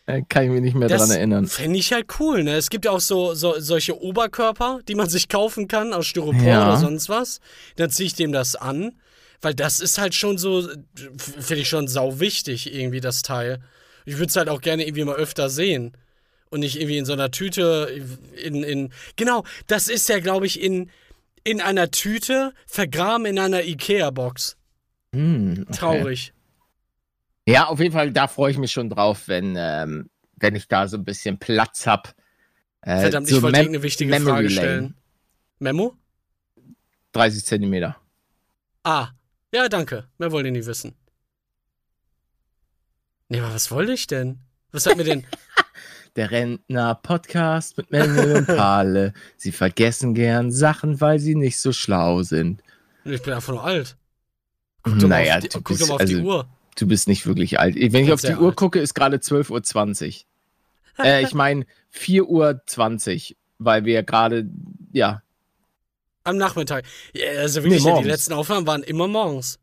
[0.06, 1.48] Äh, Kann ich mich nicht mehr dran erinnern.
[1.48, 2.56] fände ich halt cool, ne?
[2.56, 6.42] Es gibt ja auch so, so solche Oberkörper, die man sich kaufen kann aus Styropor
[6.44, 6.68] Ja.
[6.70, 7.40] oder sonst was.
[7.76, 8.94] Dann ziehe ich dem das an,
[9.42, 10.68] weil das ist halt schon so,
[11.18, 13.60] finde ich schon sau wichtig, irgendwie, das Teil.
[14.06, 15.92] Ich würde es halt auch gerne irgendwie mal öfter sehen.
[16.50, 17.94] Und nicht irgendwie in so einer Tüte,
[18.42, 20.90] in, in, genau, das ist ja, glaube ich, in,
[21.48, 24.58] in einer Tüte, vergraben in einer Ikea-Box.
[25.14, 25.78] Hm, okay.
[25.78, 26.34] Traurig.
[27.48, 30.88] Ja, auf jeden Fall, da freue ich mich schon drauf, wenn, ähm, wenn ich da
[30.88, 32.10] so ein bisschen Platz habe.
[32.82, 34.56] Äh, Verdammt, ich wollte Mem- irgendeine wichtige Memory Frage Lane.
[34.58, 34.96] stellen.
[35.60, 35.96] Memo?
[37.14, 37.98] 30 Zentimeter.
[38.84, 39.10] Ah,
[39.54, 40.08] ja, danke.
[40.18, 40.96] Mehr wollte ich nicht wissen.
[43.30, 44.40] Nee, aber was wollte ich denn?
[44.72, 45.26] Was hat mir denn.
[46.17, 49.13] Der Rentner-Podcast mit Menge und Pale.
[49.38, 52.63] Sie vergessen gern Sachen, weil sie nicht so schlau sind.
[53.06, 53.95] ich bin einfach nur alt.
[54.82, 56.47] Guck doch mal Naja, auf, die, du guck bist, mal auf die also, Uhr.
[56.75, 57.75] du bist nicht wirklich alt.
[57.75, 58.56] Wenn ich auf die sehr Uhr alt.
[58.56, 60.23] gucke, ist gerade 12.20
[60.97, 61.06] Uhr.
[61.06, 64.49] äh, ich meine 4.20 Uhr, weil wir gerade,
[64.91, 65.21] ja,
[66.23, 66.84] Am Nachmittag.
[67.13, 69.60] Ja, also wirklich, Nee, ja, die letzten Aufnahmen waren immer morgens.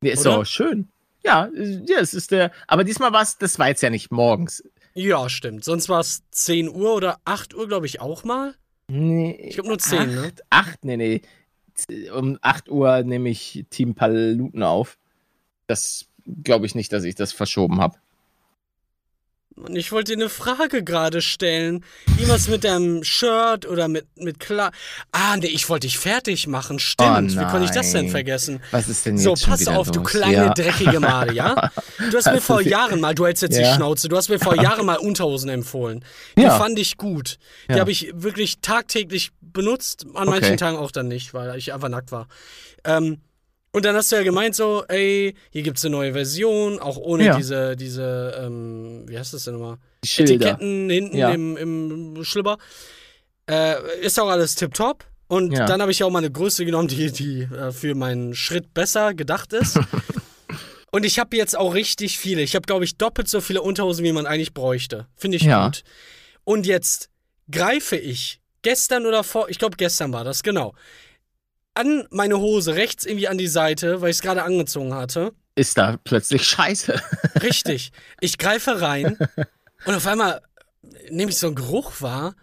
[0.00, 0.88] nee, ist doch schön.
[1.22, 4.64] Ja, ja, es ist der, aber diesmal war es, das war jetzt ja nicht morgens.
[4.96, 5.62] Ja, stimmt.
[5.62, 8.54] Sonst war es 10 Uhr oder 8 Uhr, glaube ich, auch mal.
[8.88, 10.22] Nee, Ich glaube nur 10, ne?
[10.26, 11.22] acht, acht, nee, nee.
[12.10, 14.96] Um 8 Uhr nehme ich Team Paluten auf.
[15.66, 16.06] Das
[16.42, 17.98] glaube ich nicht, dass ich das verschoben habe.
[19.56, 21.82] Und ich wollte dir eine Frage gerade stellen.
[22.18, 24.70] Irgendwas mit deinem Shirt oder mit, mit Kla
[25.12, 26.78] Ah, nee, ich wollte dich fertig machen.
[26.78, 27.32] Stimmt.
[27.36, 28.60] Oh Wie konnte ich das denn vergessen?
[28.70, 30.10] Was ist denn jetzt So, pass auf, du los?
[30.10, 30.52] kleine, ja.
[30.54, 31.70] dreckige Made, ja?
[32.10, 33.74] Du hast mir vor Jahren mal, du hältst jetzt die Ja.
[33.74, 36.04] Schnauze, du hast mir vor Jahren mal Unterhosen empfohlen.
[36.36, 36.58] Die Ja.
[36.58, 37.38] fand ich gut.
[37.68, 37.80] Die Ja.
[37.80, 40.38] habe ich wirklich tagtäglich benutzt, an Okay.
[40.40, 42.28] manchen Tagen auch dann nicht, weil ich einfach nackt war.
[42.84, 43.22] Ähm,
[43.76, 47.24] und dann hast du ja gemeint so, ey, hier gibt's eine neue Version, auch ohne
[47.26, 47.36] Ja.
[47.36, 49.76] diese, diese, ähm, wie heißt das denn nochmal?
[50.02, 50.32] Die Schilder.
[50.32, 51.30] Etiketten hinten Ja.
[51.30, 52.56] im, im Schlüpper.
[53.50, 55.04] Äh, ist auch alles tipptopp.
[55.28, 55.66] Und Ja.
[55.66, 59.12] dann habe ich auch mal eine Größe genommen, die, die äh, für meinen Schritt besser
[59.12, 59.78] gedacht ist.
[60.90, 62.40] Und ich habe jetzt auch richtig viele.
[62.40, 65.06] Ich habe, glaube ich, doppelt so viele Unterhosen, wie man eigentlich bräuchte.
[65.16, 65.66] Finde ich Ja.
[65.66, 65.82] gut.
[66.44, 67.10] Und jetzt
[67.50, 70.74] greife ich gestern oder vor, ich glaube gestern war das, genau,
[71.76, 75.32] an meine Hose rechts irgendwie an die Seite, weil ich es gerade angezogen hatte.
[75.54, 77.00] Ist da plötzlich scheiße.
[77.42, 77.92] Richtig.
[78.20, 79.18] Ich greife rein
[79.84, 80.42] und auf einmal
[81.10, 82.34] nehme ich so einen Geruch wahr,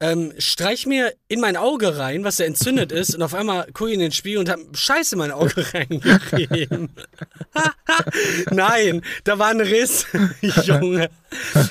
[0.00, 3.90] ähm, streich mir in mein Auge rein, was ja entzündet ist, und auf einmal gucke
[3.90, 6.90] ich in den Spiegel und habe Scheiße in mein Auge reingerieben.
[8.50, 10.06] Nein, da war ein Riss,
[10.64, 11.10] Junge.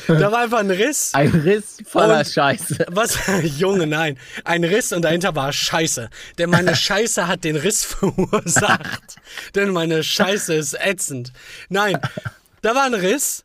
[0.08, 1.12] Da war einfach ein Riss.
[1.14, 2.86] Ein Riss voller Und- Scheiße.
[2.90, 3.18] Was?
[3.58, 4.18] Junge, nein.
[4.44, 6.10] Ein Riss und dahinter war Scheiße.
[6.38, 9.16] Denn meine Scheiße hat den Riss verursacht.
[9.56, 11.34] Denn meine Scheiße ist ätzend.
[11.70, 11.98] Nein,
[12.62, 13.44] da war ein Riss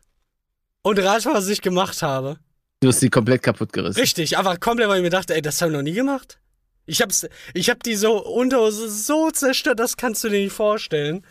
[0.83, 2.37] und rat, was ich gemacht habe.
[2.85, 3.99] Du hast sie komplett kaputt gerissen.
[3.99, 6.37] Richtig, aber komplett, weil ich mir dachte, ey, das habe ich noch nie gemacht.
[6.85, 11.25] Ich hab's, ich hab die so Unterhose so zerstört, das kannst du dir nicht vorstellen.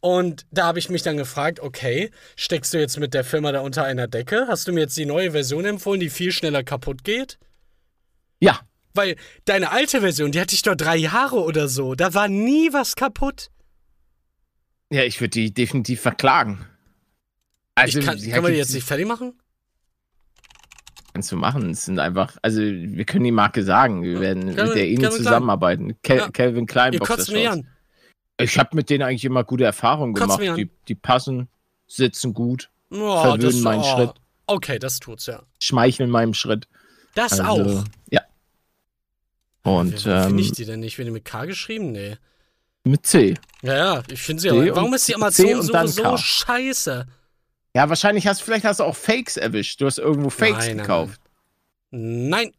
[0.00, 3.60] Und da habe ich mich dann gefragt, okay, steckst du jetzt mit der Firma da
[3.60, 4.44] unter einer Decke?
[4.46, 7.38] Hast du mir jetzt die neue Version empfohlen, die viel schneller kaputt geht?
[8.38, 8.60] Ja.
[8.92, 11.94] Weil deine alte Version, die hatte ich doch drei Jahre oder so.
[11.94, 13.48] Da war nie was kaputt.
[14.92, 16.66] Ja, ich würde die definitiv verklagen.
[17.74, 19.32] Also, ich kann, kann man die jetzt nicht fertig machen?
[21.20, 21.70] Zu machen.
[21.70, 24.94] Es sind einfach, also wir können die Marke sagen, wir werden Calvin- mit der eh
[24.96, 25.96] Calvin zusammenarbeiten.
[26.02, 26.30] Cal Ja.
[26.30, 27.58] Calvin Klein Ihr kotzt mich Boxershorts.
[27.58, 28.44] an.
[28.44, 30.40] Ich habe mit denen eigentlich immer gute Erfahrungen gemacht.
[30.40, 31.48] Die, die passen,
[31.86, 33.84] sitzen gut, Oh, Verwöhnen meinen oh.
[33.96, 34.12] Schritt.
[34.46, 35.42] Okay, das tut's ja.
[35.60, 36.66] schmeicheln meinem Schritt.
[37.14, 37.84] Das Also, auch.
[38.10, 38.22] Ja.
[39.62, 40.96] Und Wie finde ähm, ich die denn nicht?
[40.98, 41.92] Wird die mit K geschrieben?
[41.92, 42.16] Nee.
[42.84, 43.34] mit C.
[43.62, 44.74] Ja, ja, ich finde sie aber.
[44.74, 47.06] Warum ist die Amazon so, scheiße?
[47.74, 49.80] Ja, wahrscheinlich hast vielleicht hast du auch Fakes erwischt.
[49.80, 51.20] Du hast irgendwo Fakes Nein, nein, gekauft.
[51.90, 52.52] Nein.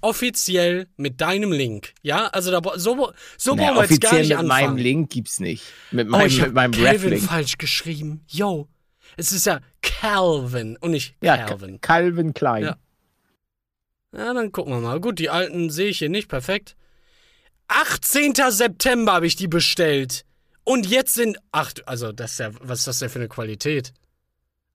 [0.00, 1.92] Offiziell mit deinem Link.
[2.02, 4.66] Ja, also da, so, so Naja, brauchen wir jetzt gar offiziell nicht mit anfangen.
[4.66, 5.64] meinem Link gibt's nicht.
[5.90, 8.24] Mit oh, meinem, ich mit meinem Calvin falsch geschrieben.
[8.28, 8.68] Yo.
[9.16, 11.80] Es ist ja Calvin und nicht Ja, Calvin.
[11.80, 12.62] Ca- Calvin Klein.
[12.64, 12.76] Ja.
[14.16, 15.00] Ja, dann gucken wir mal.
[15.00, 16.28] Gut, die alten sehe ich hier nicht.
[16.28, 16.76] Perfekt.
[17.66, 18.34] 18.
[18.50, 20.24] September habe ich die bestellt.
[20.68, 21.38] Und jetzt sind.
[21.50, 22.50] Ach, also, das ist ja.
[22.60, 23.94] Was ist das denn für eine Qualität?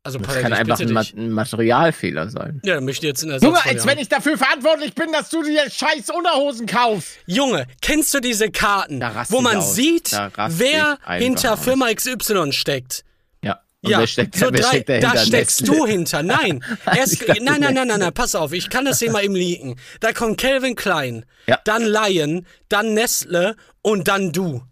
[0.01, 2.60] Also, Das kann einfach ein, Ma ein Materialfehler sein.
[2.65, 5.43] Ja, dann möchte jetzt in der Junge, als wenn ich dafür verantwortlich bin, dass du
[5.43, 7.12] dir scheiß Unterhosen kaufst.
[7.27, 9.75] Junge, kennst du diese Karten, wo man aus.
[9.75, 10.12] sieht,
[10.49, 11.56] wer hinter.
[11.58, 13.06] Firma XY steckt?
[13.43, 13.62] Ja.
[13.82, 15.77] Und ja, wer steckt, so wer drei, steckt da steckst Nestle.
[15.77, 16.23] du hinter.
[16.23, 19.36] Nein, erst, nein, nein, nein, nein, nein, pass auf, ich kann das hier mal eben
[19.36, 19.75] leaken.
[20.01, 21.60] Da kommt Calvin Klein, Ja.
[21.65, 24.63] dann Lion, dann Nestle und dann du.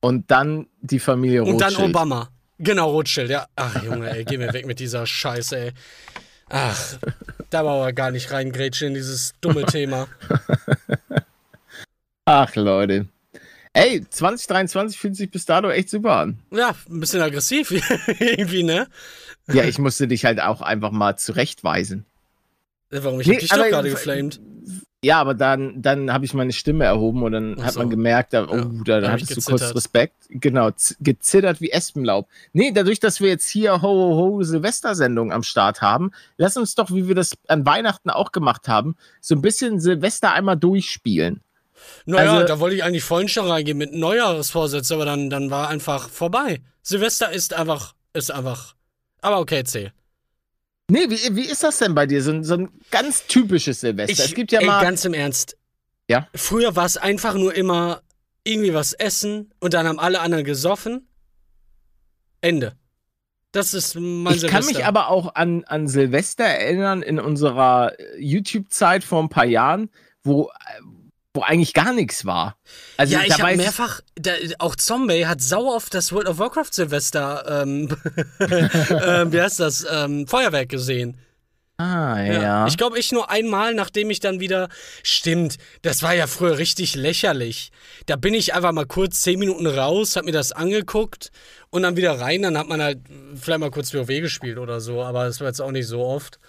[0.00, 1.78] Und dann die Familie Und Rothschild.
[1.78, 2.28] dann Obama.
[2.58, 3.46] Genau, Rothschild, ja.
[3.56, 5.72] Ach, Junge, ey, geh mir weg mit dieser Scheiße, ey.
[6.50, 6.98] Ach,
[7.50, 10.08] da war aber gar nicht reingrätschen in dieses dumme Thema.
[12.24, 13.06] Ach, Leute.
[13.72, 16.38] Ey, 2023 fühlt sich bis dato echt super an.
[16.50, 17.70] Ja, ein bisschen aggressiv
[18.20, 18.88] irgendwie, ne?
[19.52, 22.04] Ja, ich musste dich halt auch einfach mal zurechtweisen.
[22.90, 23.20] Warum?
[23.20, 24.40] Ich Nee, hab dich doch gerade geflamed.
[25.04, 27.78] Ja, aber dann, dann habe ich meine Stimme erhoben und dann Ach hat so.
[27.80, 29.72] man gemerkt, da, oh, Ja, da, da hattest du kurz.
[29.74, 30.14] Respekt.
[30.28, 32.26] Genau, gezittert wie Espenlaub.
[32.52, 36.74] Nee, dadurch, dass wir jetzt hier Ho Ho Ho Silvestersendung am Start haben, lass uns
[36.74, 41.42] doch, wie wir das an Weihnachten auch gemacht haben, so ein bisschen Silvester einmal durchspielen.
[42.04, 45.68] Naja, Also- da wollte ich eigentlich vorhin schon reingehen mit Neujahresvorsätzen, aber dann, dann war
[45.68, 46.60] einfach vorbei.
[46.82, 48.74] Silvester ist einfach, ist einfach.
[49.20, 49.92] Aber okay, erzähl.
[50.90, 52.22] Nee, wie, wie ist das denn bei dir?
[52.22, 54.24] So ein, so ein ganz typisches Silvester.
[54.24, 54.82] es gibt ja ey, mal.
[54.82, 55.56] ganz im Ernst.
[56.08, 56.28] Ja?
[56.34, 58.02] Früher war es einfach nur immer
[58.44, 61.06] irgendwie was essen und dann haben alle anderen gesoffen.
[62.40, 62.74] Ende.
[63.52, 64.78] Das ist mein Ich kann Silvester.
[64.78, 69.90] mich aber auch an, an Silvester erinnern in unserer äh, YouTube-Zeit vor ein paar Jahren,
[70.22, 70.82] wo, äh,
[71.38, 72.56] wo eigentlich gar nichts war.
[72.96, 76.72] Also ja, ich habe mehrfach, da, auch Zombie hat sauer auf das World of Warcraft
[76.72, 77.96] Silvester, ähm,
[78.40, 81.16] ähm, wie heißt das, ähm, Feuerwerk gesehen.
[81.80, 82.66] Ah, ja.
[82.66, 84.68] Ich glaube, ich nur einmal, nachdem ich dann wieder.
[85.04, 87.70] Stimmt, das war ja früher richtig lächerlich.
[88.06, 91.30] Da bin ich einfach mal kurz zehn Minuten raus, hab mir das angeguckt
[91.70, 92.42] und dann wieder rein.
[92.42, 92.98] Dann hat man halt
[93.36, 96.40] vielleicht mal kurz WoW gespielt oder so, aber das war jetzt auch nicht so oft.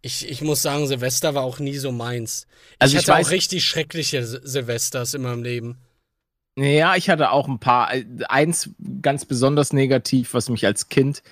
[0.00, 2.46] Ich, ich muss sagen, Silvester war auch nie so meins.
[2.78, 5.78] Also ich ich hatte weiß- auch richtig schreckliche Sil- Silvesters in meinem Leben.
[6.56, 7.92] Ja, ich hatte auch ein paar.
[8.28, 8.70] Eins
[9.02, 11.22] ganz besonders negativ, was mich als Kind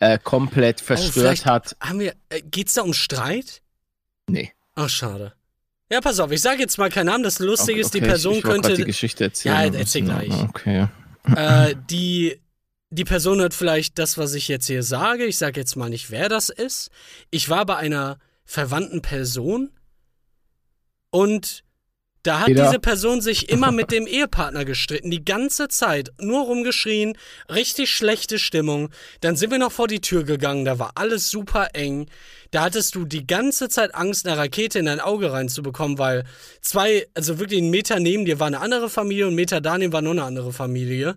[0.00, 1.76] äh, komplett verstört Oh, hat.
[1.80, 2.14] Haben wir.
[2.28, 3.62] Äh, geht's da um Streit?
[4.28, 4.52] Nee.
[4.74, 5.34] Ach, schade.
[5.90, 7.24] Ja, pass auf, ich sage jetzt mal keinen Namen.
[7.24, 8.74] Das Lustige ist, die Okay, Person ich, ich könnte.
[8.74, 9.72] die Geschichte erzählen.
[9.72, 10.30] Ja, erzähl gleich.
[10.42, 10.86] Okay.
[11.34, 12.38] äh, die,
[12.90, 15.26] die Person hört vielleicht das, was ich jetzt hier sage.
[15.26, 16.90] Ich sage jetzt mal nicht, wer das ist.
[17.30, 19.70] Ich war bei einer verwandten Person
[21.10, 21.64] und
[22.22, 22.64] da hat Peter.
[22.64, 27.16] diese Person sich immer mit dem Ehepartner gestritten, die ganze Zeit, nur rumgeschrien,
[27.48, 28.90] richtig schlechte Stimmung.
[29.20, 32.06] Dann sind wir noch vor die Tür gegangen, da war alles super eng.
[32.50, 36.24] Da hattest du die ganze Zeit Angst, eine Rakete in dein Auge reinzubekommen, weil
[36.60, 39.92] zwei, also wirklich einen Meter neben dir war eine andere Familie und einen Meter daneben
[39.92, 41.16] war noch eine andere Familie.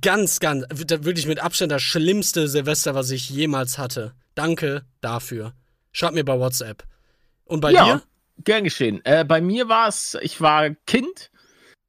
[0.00, 4.14] Ganz, ganz, wirklich mit Abstand das schlimmste Silvester, was ich jemals hatte.
[4.34, 5.52] Danke dafür.
[5.92, 6.84] Schreib mir bei WhatsApp.
[7.44, 8.02] Und bei ja, dir?
[8.44, 9.04] gern geschehen.
[9.04, 11.30] Äh, bei mir war es, ich war Kind.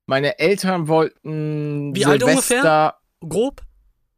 [0.06, 2.96] Meine Eltern wollten Wie alt Silvester, ungefähr?
[3.22, 3.62] Grob?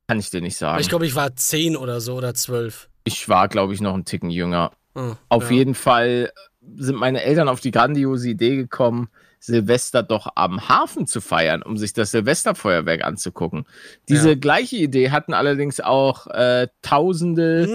[0.08, 0.80] kann ich dir nicht sagen.
[0.82, 2.90] Ich glaube, ich war zehn oder so oder zwölf.
[3.04, 4.72] Ich war, glaube ich, noch einen Ticken jünger.
[4.94, 5.58] Ah, Auf ja.
[5.58, 6.32] jeden Fall
[6.76, 9.10] sind meine Eltern auf die grandiose Idee gekommen,
[9.46, 13.66] Silvester doch am Hafen zu feiern, um sich das Silvesterfeuerwerk anzugucken.
[14.10, 14.36] Diese Ja.
[14.36, 17.68] gleiche Idee hatten allerdings auch äh, Tausende,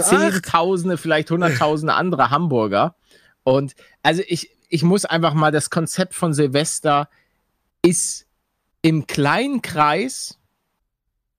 [0.00, 2.94] ach, Zehntausende, vielleicht Hunderttausende andere Hamburger.
[3.44, 7.08] Und also ich, ich muss einfach mal, das Konzept von Silvester
[7.82, 8.26] ist
[8.82, 10.38] im kleinen Kreis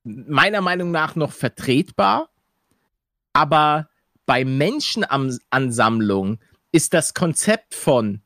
[0.04, 2.30] meiner Meinung nach noch vertretbar,
[3.34, 3.90] aber
[4.26, 6.40] bei Menschenansammlungen
[6.72, 8.22] ist das Konzept von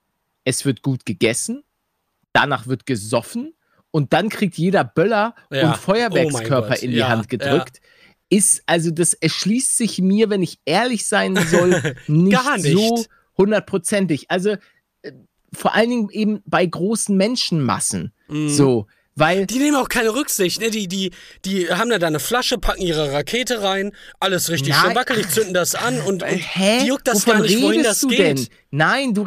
[0.46, 1.64] es wird gut gegessen,
[2.34, 3.54] danach wird gesoffen
[3.92, 5.68] und dann kriegt jeder Böller Ja.
[5.70, 7.80] und Feuerwerkskörper Oh in die Ja, Hand gedrückt.
[8.30, 12.74] ist, also das erschließt sich mir, wenn ich ehrlich sein soll, nicht, Gar nicht.
[12.76, 13.06] so
[13.38, 14.30] hundertprozentig.
[14.32, 14.56] Also
[15.04, 15.12] äh,
[15.54, 18.12] vor allen Dingen eben bei großen Menschenmassen.
[18.28, 18.50] Mhm.
[18.50, 20.72] So, weil Die nehmen auch keine Rücksicht, ne?
[20.72, 21.12] Die, die,
[21.46, 24.82] die haben da eine Flasche, packen ihre Rakete rein, alles richtig Nein.
[24.88, 26.80] schön wackelig, zünden das an und, und Hä?
[26.82, 28.20] die juckt das Wovon gar nicht, wohin das du geht.
[28.20, 28.48] denn?
[28.72, 29.26] Nein, du,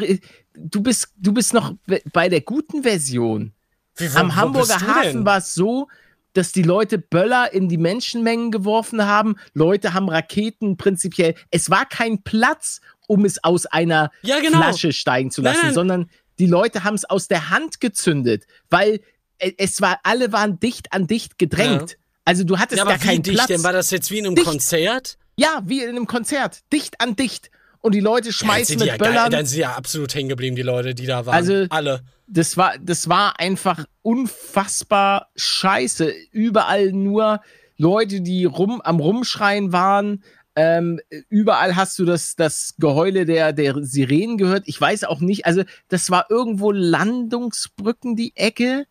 [0.57, 3.53] du, bist, du bist noch be- bei der guten Version.
[3.97, 5.89] Wie, wo- Am wo Hamburger Hafen war es so,
[6.33, 9.37] dass die Leute Böller in die Menschenmengen geworfen haben.
[9.55, 11.35] Leute haben Raketen prinzipiell.
[11.51, 14.59] Es war kein Platz, um es aus einer Ja, genau.
[14.59, 15.75] Flasche steigen zu lassen, nein.
[15.75, 19.01] sondern die Leute haben es aus der Hand gezündet, weil
[19.39, 21.97] äh, es war, alle waren dicht an dicht gedrängt.
[22.27, 23.47] Also du hattest Ja, gar aber wie keinen dicht Platz.
[23.49, 23.63] denn?
[23.63, 24.47] War das jetzt wie in einem Dicht.
[24.47, 25.17] Konzert?
[25.39, 27.51] ja, wie in einem Konzert, dicht an dicht.
[27.87, 29.31] Und die Leute Ja, schmeißen die mit ja geil, Böllern.
[29.31, 31.35] dann sind ja absolut hängen geblieben, die Leute, die da waren.
[31.35, 32.01] Also- Alle.
[32.27, 36.13] das war, das war einfach unfassbar scheiße.
[36.33, 37.41] Überall nur
[37.77, 40.25] Leute, die rum, am Rumschreien waren.
[40.57, 44.65] Ähm, überall hast du das, das Geheule der, der Sirenen gehört.
[44.67, 48.87] Ich weiß auch nicht, also das war irgendwo Landungsbrücken, die Ecke.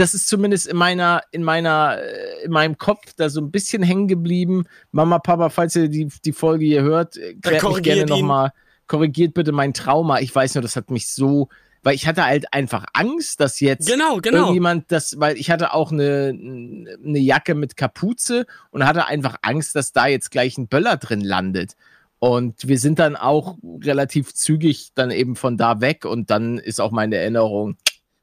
[0.00, 3.82] Das ist zumindest in meiner, in meiner, äh, in meinem Kopf da so ein bisschen
[3.82, 4.64] hängen geblieben.
[4.92, 8.52] Mama, Papa, falls ihr die, die Folge hier hört, äh, klärt mich gerne nochmal,
[8.86, 10.20] korrigiert bitte mein Trauma.
[10.20, 11.50] Ich weiß nur, das hat mich so,
[11.82, 14.38] weil ich hatte halt einfach Angst, dass jetzt Genau, genau.
[14.38, 19.76] irgendjemand das, weil ich hatte auch eine, eine Jacke mit Kapuze und hatte einfach Angst,
[19.76, 21.76] dass da jetzt gleich ein Böller drin landet.
[22.18, 26.80] Und wir sind dann auch relativ zügig dann eben von da weg und dann ist
[26.80, 27.76] auch meine Erinnerung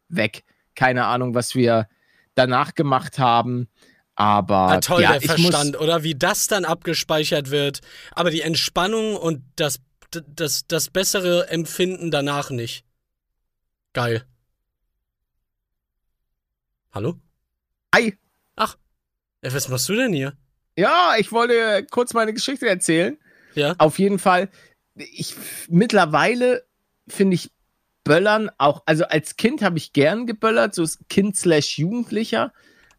[0.10, 0.44] weg.
[0.78, 1.90] Keine Ahnung, was wir
[2.36, 3.68] danach gemacht haben.
[4.14, 7.82] Aber Ah, toll, ja, der ich Verstand, muss, oder wie das dann abgespeichert wird.
[8.12, 9.80] Aber die Entspannung und das,
[10.12, 12.86] das, das bessere Empfinden danach nicht.
[13.94, 14.24] Geil.
[16.92, 17.16] Hallo?
[17.94, 18.16] Hi.
[18.56, 18.78] Ach,
[19.42, 20.38] was machst du denn hier?
[20.78, 23.18] Ja, ich wollte kurz meine Geschichte erzählen.
[23.56, 23.74] Ja?
[23.80, 24.50] Auf jeden Fall,
[24.94, 25.36] ich
[25.70, 26.68] mittlerweile
[27.08, 27.52] finde ich
[28.08, 32.54] Böllern auch, also als Kind habe ich gern geböllert, so Kind slash Jugendlicher,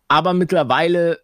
[0.06, 1.20] aber mittlerweile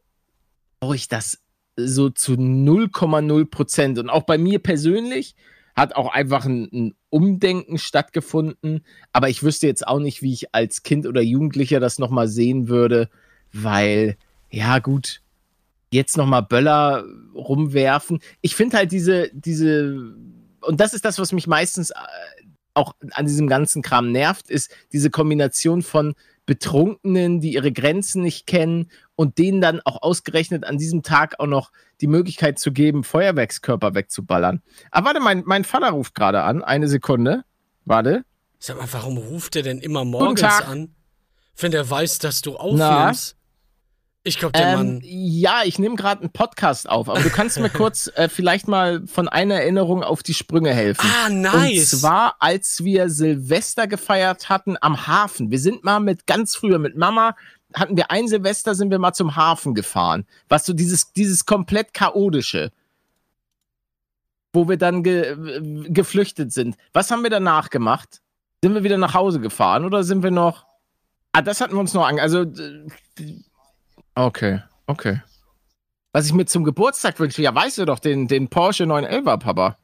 [0.81, 1.41] brauche ich das
[1.77, 3.99] so zu 0,0 Prozent.
[3.99, 5.35] Und auch bei mir persönlich
[5.75, 10.55] hat auch einfach ein, ein Umdenken stattgefunden, aber ich wüsste jetzt auch nicht, wie ich
[10.55, 13.09] als Kind oder Jugendlicher das nochmal sehen würde,
[13.53, 14.17] weil,
[14.51, 15.21] ja gut,
[15.91, 17.05] jetzt nochmal Böller
[17.35, 18.21] rumwerfen.
[18.41, 20.15] Ich finde halt diese, diese,
[20.61, 21.95] und das ist das, was mich meistens äh,
[22.75, 26.15] auch an diesem ganzen Kram nervt, ist diese Kombination von
[26.47, 31.47] Betrunkenen, die ihre Grenzen nicht kennen und denen dann auch ausgerechnet an diesem Tag auch
[31.47, 31.71] noch
[32.01, 34.63] die Möglichkeit zu geben, Feuerwerkskörper wegzuballern.
[34.91, 36.63] Aber warte, mein, mein Vater ruft gerade an.
[36.63, 37.45] Eine Sekunde.
[37.85, 38.25] Warte.
[38.59, 40.95] Sag mal, warum ruft er denn immer morgens an?
[41.57, 43.37] Wenn der weiß, dass du aufnimmst.
[44.27, 45.01] Ich glaube, der Ähm, Mann.
[45.05, 49.07] ja, ich nehme gerade einen Podcast auf, aber du kannst mir kurz äh, vielleicht mal
[49.07, 51.07] von einer Erinnerung auf die Sprünge helfen.
[51.25, 51.93] Ah, nice.
[51.93, 55.51] Und zwar, als wir Silvester gefeiert hatten am Hafen.
[55.51, 57.37] Wir sind mal mit ganz früher mit Mama,
[57.75, 60.27] hatten wir ein Silvester, sind wir mal zum Hafen gefahren.
[60.49, 62.71] Was so dieses, dieses komplett chaotische,
[64.55, 65.37] wo wir dann ge,
[65.93, 66.77] geflüchtet sind.
[66.95, 68.23] Was haben wir danach gemacht?
[68.63, 70.65] Sind wir wieder nach Hause gefahren oder sind wir noch.
[71.33, 72.19] Ah, das hatten wir uns noch an.
[72.19, 72.47] Also.
[74.15, 75.23] Okay, okay.
[76.13, 79.77] Was ich mir zum Geburtstag wünsche, ja, weißt du doch, den, den Porsche 911er, Papa.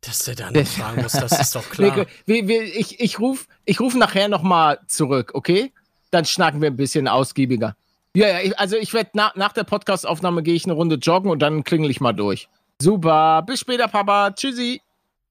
[0.00, 2.06] Dass der da nicht fragen muss, das ist doch klar.
[2.24, 5.72] Wir, wir, ich ich rufe ich ruf nachher nochmal zurück, okay?
[6.10, 7.76] Dann schnacken wir ein bisschen ausgiebiger.
[8.16, 11.30] Ja, ja, ich, also ich werde nach, nach der Podcastaufnahme gehe ich eine Runde joggen
[11.30, 12.48] und dann klingel ich mal durch.
[12.82, 14.32] Super, bis später, Papa.
[14.32, 14.80] Tschüssi.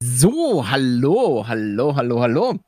[0.01, 2.59] So, hallo, hallo, hallo, hallo.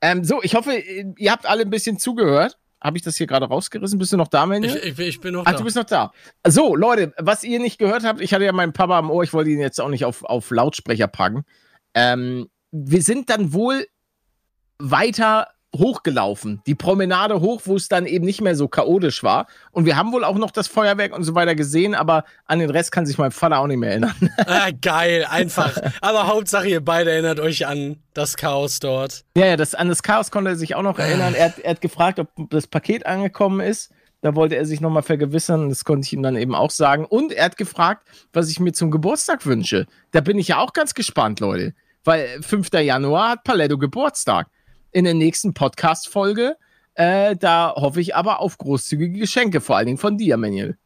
[0.00, 2.58] Ähm, so, ich hoffe, ihr habt alle ein bisschen zugehört.
[2.82, 3.98] Habe ich das hier gerade rausgerissen?
[3.98, 4.76] Bist du noch da, Manuel?
[4.76, 5.58] Ich, ich, ich bin noch Ach, da.
[5.58, 6.12] du bist noch da.
[6.46, 9.32] So, Leute, was ihr nicht gehört habt, ich hatte ja meinen Papa am Ohr, ich
[9.32, 11.44] wollte ihn jetzt auch nicht auf, auf Lautsprecher packen.
[11.94, 13.86] Ähm, wir sind dann wohl
[14.78, 19.46] weiter hochgelaufen, die Promenade hoch, wo es dann eben nicht mehr so chaotisch war.
[19.70, 22.70] Und wir haben wohl auch noch das Feuerwerk und so weiter gesehen, aber an den
[22.70, 24.14] Rest kann sich mein Vater auch nicht mehr erinnern.
[24.46, 25.76] ah, geil, einfach.
[26.00, 29.24] Aber Hauptsache, ihr beide erinnert euch an das Chaos dort.
[29.36, 31.34] ja, ja, das, an das Chaos konnte er sich auch noch erinnern.
[31.34, 33.90] Er hat, er hat gefragt, ob das Paket angekommen ist.
[34.22, 37.06] Da wollte er sich nochmal vergewissern, das konnte ich ihm dann eben auch sagen.
[37.06, 39.86] Und er hat gefragt, was ich mir zum Geburtstag wünsche.
[40.10, 41.74] Da bin ich ja auch ganz gespannt, Leute.
[42.04, 42.70] Weil 5.
[42.72, 44.48] Januar hat Paletto Geburtstag.
[44.92, 46.56] In der nächsten Podcast-Folge,
[46.94, 50.76] äh, da hoffe ich aber auf großzügige Geschenke, vor allen Dingen von dir, Manuel.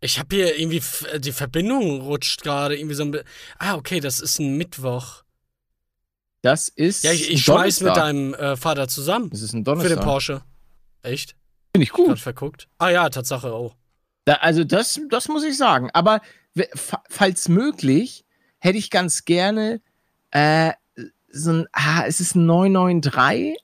[0.00, 3.20] Ich habe hier irgendwie, f- die Verbindung rutscht gerade irgendwie so ein.
[3.58, 5.22] Ah, okay, das ist ein Mittwoch.
[6.42, 7.04] Das ist.
[7.04, 8.04] Ja, ich, ich schmeiß mit Donnerstag.
[8.06, 9.28] deinem äh, Vater zusammen.
[9.30, 10.04] Das ist ein Für den Donnerstag.
[10.04, 10.42] Porsche.
[11.02, 11.36] Echt?
[11.74, 12.18] Finde ich Grad gut.
[12.18, 12.68] verguckt.
[12.78, 13.72] Ah ja, Tatsache, oh.
[14.24, 15.90] Da, also das, das muss ich sagen.
[15.92, 16.20] Aber
[17.08, 18.24] falls möglich,
[18.58, 19.80] hätte ich ganz gerne
[20.30, 20.72] äh,
[21.32, 23.56] so ein, ah, ist es ein 993?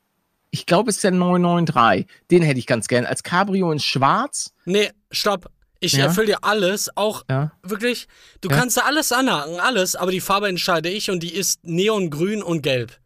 [0.50, 2.06] Ich glaube, es ist der 993.
[2.30, 3.08] Den hätte ich ganz gerne.
[3.08, 4.52] Als Cabrio in schwarz.
[4.64, 5.50] Nee, stopp.
[5.80, 6.04] Ich Ja?
[6.06, 7.52] erfülle dir alles, auch Ja.
[7.62, 8.08] wirklich.
[8.40, 8.56] Du Ja?
[8.56, 12.62] kannst da alles anhaken, alles, aber die Farbe entscheide ich und die ist neongrün und
[12.62, 12.98] gelb.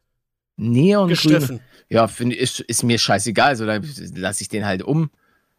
[0.57, 1.61] Neongrün.
[1.89, 3.57] Ja, find, ist, ist mir scheißegal.
[3.57, 3.85] So, dann
[4.15, 5.11] lasse ich den halt um,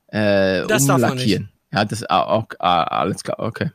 [0.07, 1.49] äh, Das darf man umlackieren.
[1.73, 3.71] Ja, das ah, auch, ah, alles klar, okay.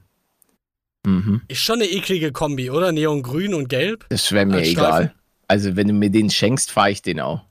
[1.07, 1.41] Mhm.
[1.49, 2.91] Ist schon eine eklige Kombi, oder?
[2.93, 4.07] Neongrün und gelb.
[4.09, 5.15] Das wäre mir egal.
[5.49, 7.43] Also, wenn du mir den schenkst, fahre ich den auch.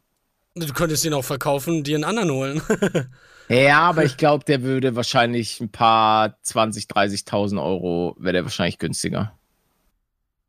[0.56, 2.62] Du könntest den auch verkaufen, dir einen anderen holen.
[3.48, 8.80] Ja, aber ich glaube, der würde wahrscheinlich ein paar 20, 30.000 Euro, wäre der wahrscheinlich
[8.80, 9.38] günstiger.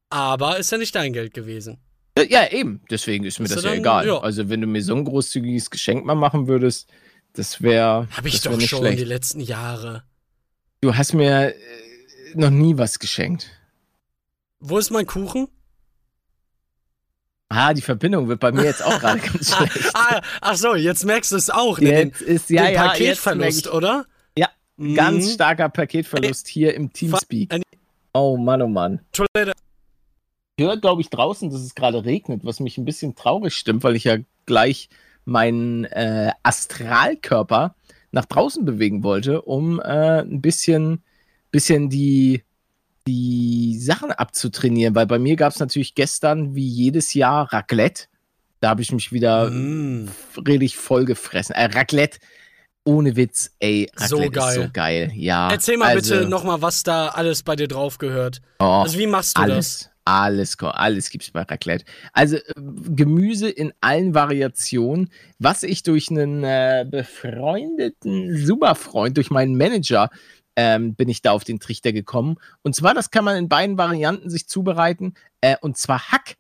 [0.08, 1.76] aber ist ja nicht dein Geld gewesen.
[2.16, 2.80] Ja, Ja, eben.
[2.90, 4.06] Deswegen ist mir Ist das ja dann- egal.
[4.06, 4.18] ja.
[4.18, 6.88] Also, wenn du mir so ein großzügiges Geschenk mal machen würdest,
[7.34, 8.08] das wäre.
[8.16, 8.98] Hab ich wär doch nicht schon schlecht.
[9.00, 10.02] die letzten Jahre.
[10.80, 11.54] Du hast mir äh,
[12.34, 13.48] noch nie was geschenkt.
[14.60, 15.48] Wo ist mein Kuchen?
[17.48, 19.90] Ah, die Verbindung wird bei mir jetzt auch gerade ganz schlecht.
[19.94, 21.90] ah, ach so, jetzt merkst du es auch, ne?
[21.90, 24.06] Den, Jetzt ist ja, den ja, Paketverlust, oder?
[24.36, 24.94] Ja, Mhm.
[24.94, 27.54] ganz starker Paketverlust hier im Teamspeak.
[28.12, 29.00] Oh Mann, oh Mann.
[29.12, 29.52] Toilette.
[30.58, 33.84] Ich höre, glaube ich, draußen, dass es gerade regnet, was mich ein bisschen traurig stimmt,
[33.84, 34.16] weil ich ja
[34.46, 34.88] gleich
[35.24, 37.74] meinen äh, Astralkörper
[38.10, 41.02] nach draußen bewegen wollte, um äh, ein bisschen,
[41.56, 42.42] bisschen die,
[43.06, 44.94] die Sachen abzutrainieren.
[44.94, 48.04] Weil bei mir gab es natürlich gestern, wie jedes Jahr, Raclette.
[48.60, 50.08] Da habe ich mich wieder Mm.
[50.46, 51.54] richtig voll gefressen.
[51.54, 52.18] Äh, Raclette,
[52.84, 54.54] ohne Witz, ey, So Raclette ist geil.
[54.64, 55.12] so geil.
[55.14, 55.50] Ja.
[55.50, 58.40] Erzähl mal also, bitte nochmal, was da alles bei dir drauf gehört.
[58.60, 59.50] Oh, Also wie machst du das?
[59.50, 61.84] alles, alles, alles gibt's bei Raclette.
[62.12, 69.56] Also äh, Gemüse in allen Variationen, was ich durch einen äh, befreundeten Superfreund, durch meinen
[69.56, 70.10] Manager,
[70.56, 72.36] ähm, bin ich da auf den Trichter gekommen.
[72.62, 76.36] Und zwar, das kann man in beiden Varianten sich zubereiten, äh, und zwar Hack.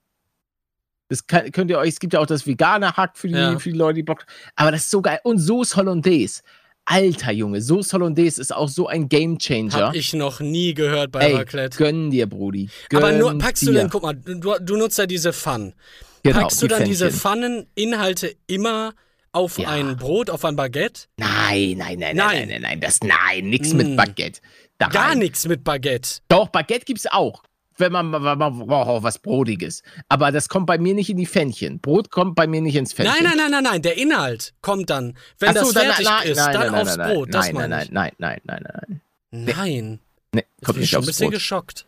[1.08, 3.58] Das kann, könnt ihr euch, es gibt ja auch das vegane Hack für die, Ja.
[3.58, 5.20] für die Leute, die Bock Aber das ist so geil.
[5.22, 6.42] Und Sauce Hollandaise.
[6.88, 9.88] Alter Junge, Sauce Hollandaise ist auch so ein Gamechanger.
[9.88, 11.76] Hab ich noch nie gehört bei Ey, Raclette.
[11.78, 12.70] gönn dir, Brudi.
[12.94, 13.80] Aber Gönn nur, packst du dir.
[13.80, 15.74] denn, guck mal, du, du nutzt ja diese Pfannen.
[16.22, 17.20] Genau, packst du die dann diese Pfännchen.
[17.20, 18.94] Pfanneninhalte immer
[19.36, 19.68] auf Ja.
[19.68, 21.02] ein Brot, auf ein Baguette?
[21.16, 22.16] Nein, nein, nein, nein, Nein.
[22.16, 23.76] nein, nein, nein, das, nein, nix Mm.
[23.76, 24.40] mit Baguette.
[24.78, 26.20] Da Gar nichts mit Baguette.
[26.28, 27.42] Doch, Baguette gibt's auch.
[27.78, 29.82] Wenn man, wenn man braucht auch was Brodiges.
[30.08, 31.78] Aber das kommt bei mir nicht in die Pfännchen.
[31.78, 33.14] Brot kommt bei mir nicht ins Pfännchen.
[33.22, 33.82] Nein, nein, nein, nein, nein.
[33.82, 36.96] Der Inhalt kommt dann, wenn so, das dann- fertig nein, ist, nein, dann nein, aufs
[36.96, 37.34] nein, Brot.
[37.34, 37.90] das Nein, nein, meine nein, ich.
[37.92, 39.00] nein, nein, nein, nein,
[39.32, 39.54] nein.
[39.56, 40.00] Nein.
[40.32, 41.34] Nee, kommt bin ich nicht schon ein bisschen Brot.
[41.34, 41.86] geschockt.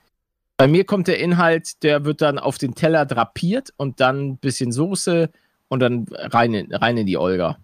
[0.59, 4.36] Bei mir kommt der Inhalt, der wird dann auf den Teller drapiert und dann ein
[4.38, 5.30] bisschen Soße
[5.68, 7.58] und dann rein in, rein in die Olga.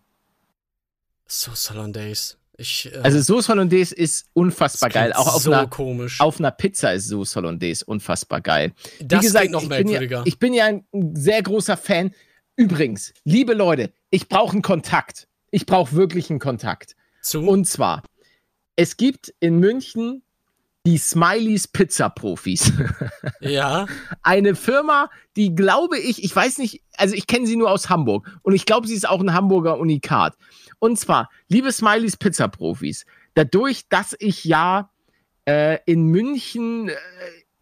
[1.26, 2.36] So Hollandaise.
[2.56, 5.12] Ich, äh, Also Sauce Hollandaise ist unfassbar geil.
[5.12, 6.20] Auch auf so einer, komisch.
[6.20, 8.72] auf einer Pizza ist Sauce Hollandaise unfassbar geil.
[9.00, 10.22] das Wie gesagt, noch ich, bin ja, merkwürdiger.
[10.24, 10.84] ich bin ja ein
[11.14, 12.14] sehr großer Fan.
[12.56, 15.26] Übrigens, liebe Leute, ich brauche einen Kontakt.
[15.50, 16.94] Ich brauche wirklich einen Kontakt.
[17.22, 17.40] Zu?
[17.40, 18.02] Und zwar,
[18.76, 20.22] es gibt in München
[20.86, 22.72] die Smileys Pizza Profis.
[23.40, 23.86] ja.
[24.22, 28.30] Eine Firma, die glaube ich, ich weiß nicht, also ich kenne sie nur aus Hamburg
[28.42, 30.36] und ich glaube, sie ist auch ein Hamburger Unikat.
[30.78, 34.90] Und zwar, liebe Smileys Pizza Profis, dadurch, dass ich ja
[35.46, 36.94] äh, in München äh,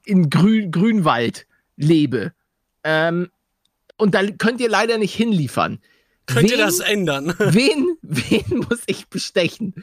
[0.05, 1.47] in Grün, Grünwald
[1.77, 2.33] lebe,
[2.85, 3.31] ähm,
[3.99, 5.79] und da könnt ihr leider nicht hinliefern.
[6.27, 7.35] Könnt ihr Wen- das ändern?
[7.39, 9.75] Wen, wen muss ich bestechen?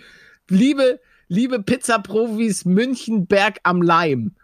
[0.50, 1.00] Liebe,
[1.30, 4.36] liebe Pizza-Profis München, Berg am Leim.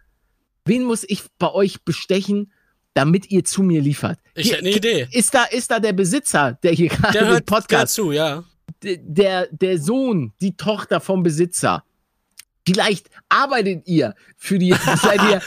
[0.64, 2.52] Wen muss ich bei euch bestechen,
[2.94, 4.20] damit ihr zu mir liefert?
[4.36, 5.08] Ich hätte eine Idee.
[5.12, 8.44] Ist da, ist da der Besitzer, der hier gerade Der den Podcast, dazu, ja.
[8.82, 11.84] der, der Sohn, die Tochter vom Besitzer?
[12.68, 15.42] Vielleicht arbeitet ihr für die, seid ihr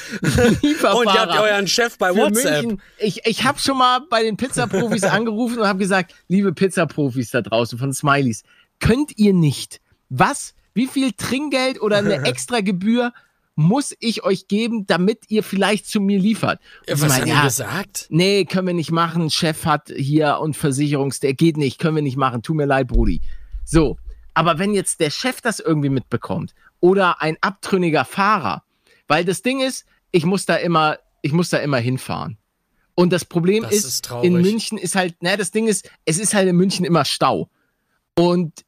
[0.62, 0.99] Lieferfahrer.
[0.99, 2.62] Und ihr habt euren Chef bei WhatsApp.
[2.62, 2.82] München.
[2.99, 7.43] Ich, ich habe schon mal bei den Pizzaprofis angerufen und habe gesagt, liebe Pizzaprofis da
[7.43, 8.45] draußen von Smileys,
[8.78, 9.80] könnt ihr nicht,
[10.11, 13.12] was, wie viel Trinkgeld oder eine extra Gebühr
[13.56, 16.60] muss ich euch geben, damit ihr vielleicht zu mir liefert?
[16.88, 18.06] Und was meinen, haben ja, gesagt?
[18.08, 22.02] nee, können wir nicht machen, Chef hat hier und Versicherungs, der geht nicht, können wir
[22.02, 23.20] nicht machen, tut mir leid, Brudi.
[23.64, 23.98] So,
[24.34, 28.62] aber wenn jetzt der Chef das irgendwie mitbekommt oder ein abtrünniger Fahrer,
[29.08, 32.38] weil das Ding ist, ich muss da immer, ich muss da immer hinfahren.
[32.94, 36.18] Und das Problem Das ist, ist in München ist halt, naja, das Ding ist, es
[36.18, 37.50] ist halt in München immer Stau.
[38.14, 38.64] Und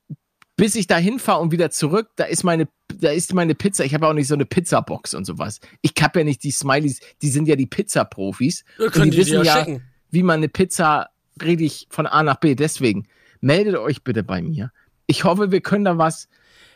[0.61, 3.83] bis ich da hinfahre und wieder zurück, da ist meine, da ist meine Pizza.
[3.85, 5.59] Ich habe auch nicht so eine Pizzabox und sowas.
[5.81, 8.65] Ich habe ja nicht die Smileys, die sind ja die Pizza-Profis.
[8.77, 9.83] Wir Und können die die wissen ja, schicken.
[10.11, 11.09] wie man eine Pizza
[11.43, 12.55] richtig von A nach B.
[12.55, 13.07] Deswegen
[13.41, 14.71] meldet euch bitte bei mir.
[15.07, 16.29] Ich hoffe, wir können da was.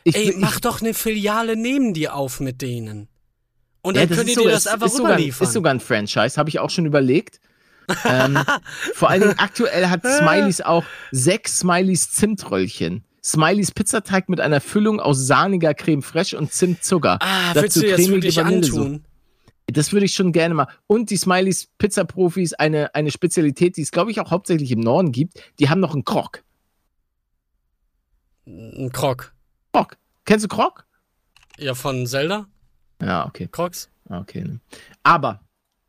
[0.03, 3.07] Ich, Ey, ich, mach doch eine Filiale neben dir auf mit denen.
[3.83, 5.47] Und ja, dann das könnt ihr dir sogar- das einfach ist sogar, rüberliefern.
[5.47, 7.39] ist sogar ein Franchise, habe ich auch schon überlegt.
[8.03, 8.39] ähm,
[8.95, 13.03] vor allen Dingen aktuell hat Smileys auch sechs Smileys Zimtröllchen.
[13.25, 17.17] Smileys Pizzateig mit einer Füllung aus sahniger Creme fraiche und Zimtzucker.
[17.21, 19.03] ah, Dazu willst du das wirklich antun?
[19.65, 20.67] Das würde ich schon gerne mal.
[20.85, 25.11] Und die Smileys Pizza-Profis, eine, eine Spezialität, die es, glaube ich, auch hauptsächlich im Norden
[25.11, 26.43] gibt, die haben noch einen Krog.
[28.45, 29.33] Ein Krog.
[29.73, 29.97] Krog.
[30.25, 30.85] Kennst du Krog?
[31.57, 32.45] Ja, von Zelda?
[33.01, 33.49] Ja, okay.
[33.51, 33.89] Crocs?
[34.07, 34.43] Okay.
[34.43, 34.59] Ne.
[35.01, 35.41] Aber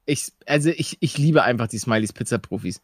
[0.07, 2.81] ich, also ich, ich liebe einfach die Smileys Pizza-Profis.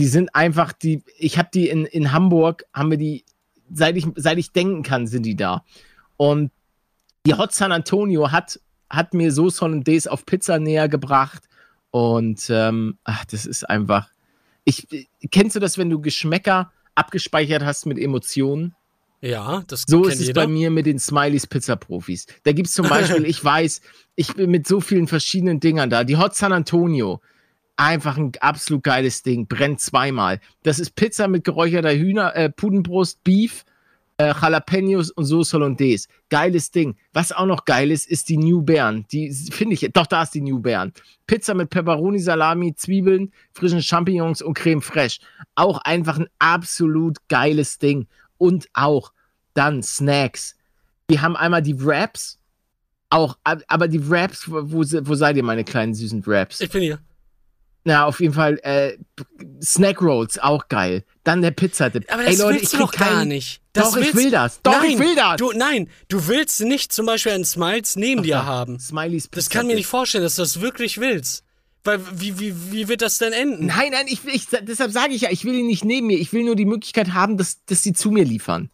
[0.00, 3.24] Die sind einfach die, ich habe die in, in Hamburg, haben wir die,
[3.72, 5.64] seit ich, seit ich denken kann, sind die da.
[6.16, 6.50] Und
[7.26, 8.60] die Hot San Antonio hat,
[8.90, 11.42] hat mir Sauce Hollandaise auf Pizza näher gebracht.
[11.90, 14.08] Und ähm, ach, das ist einfach.
[14.64, 14.86] Ich,
[15.30, 18.74] kennst du das, wenn du Geschmäcker abgespeichert hast mit Emotionen?
[19.20, 20.42] Ja, das So ist es jeder.
[20.42, 22.26] bei mir mit den Smileys Pizza Profis.
[22.42, 23.80] Da gibt es zum Beispiel, ich weiß,
[24.16, 26.04] ich bin mit so vielen verschiedenen Dingern da.
[26.04, 27.22] Die Hot San Antonio,
[27.76, 30.40] einfach ein absolut geiles Ding, brennt zweimal.
[30.62, 33.64] Das ist Pizza mit geräucherter Hühner, äh, Pudenbrust, Beef,
[34.16, 36.06] äh, Jalapenos und Sauce Hollandaise.
[36.30, 36.96] Geiles Ding.
[37.12, 39.04] Was auch noch geil ist, ist die New Bern.
[39.10, 40.92] Die finde ich, doch da ist die New Bern.
[41.26, 45.20] Pizza mit Pepperoni, Salami, Zwiebeln, frischen Champignons und Creme fraiche.
[45.56, 48.06] Auch einfach ein absolut geiles Ding.
[48.38, 49.12] Und auch
[49.54, 50.54] dann Snacks.
[51.10, 52.38] Die haben einmal die Wraps.
[53.10, 56.60] Auch, ab- aber die Wraps, wo, wo seid ihr, meine kleinen süßen Wraps?
[56.60, 56.98] Ich bin hier.
[57.84, 58.96] Na, auf jeden Fall, äh,
[59.62, 61.04] Snack Rolls, auch geil.
[61.22, 62.10] Dann der Pizzadip.
[62.12, 63.60] Aber das Ey, Leute, willst ich du doch gar keinen- nicht.
[63.74, 64.62] Das Doch, ich willst- will das.
[64.62, 65.36] Doch, nein, ich will das.
[65.36, 68.78] Du, nein, du willst nicht zum Beispiel einen Smiles neben dir haben.
[68.78, 71.42] Smileys Das kann mir nicht vorstellen, dass du das wirklich willst.
[71.82, 73.66] Weil, wie, wie, wie wird das denn enden?
[73.66, 76.18] Nein, nein, ich, ich, deshalb sage ich ja, ich will ihn nicht neben mir.
[76.18, 78.70] Ich will nur die Möglichkeit haben, dass, dass sie zu mir liefern.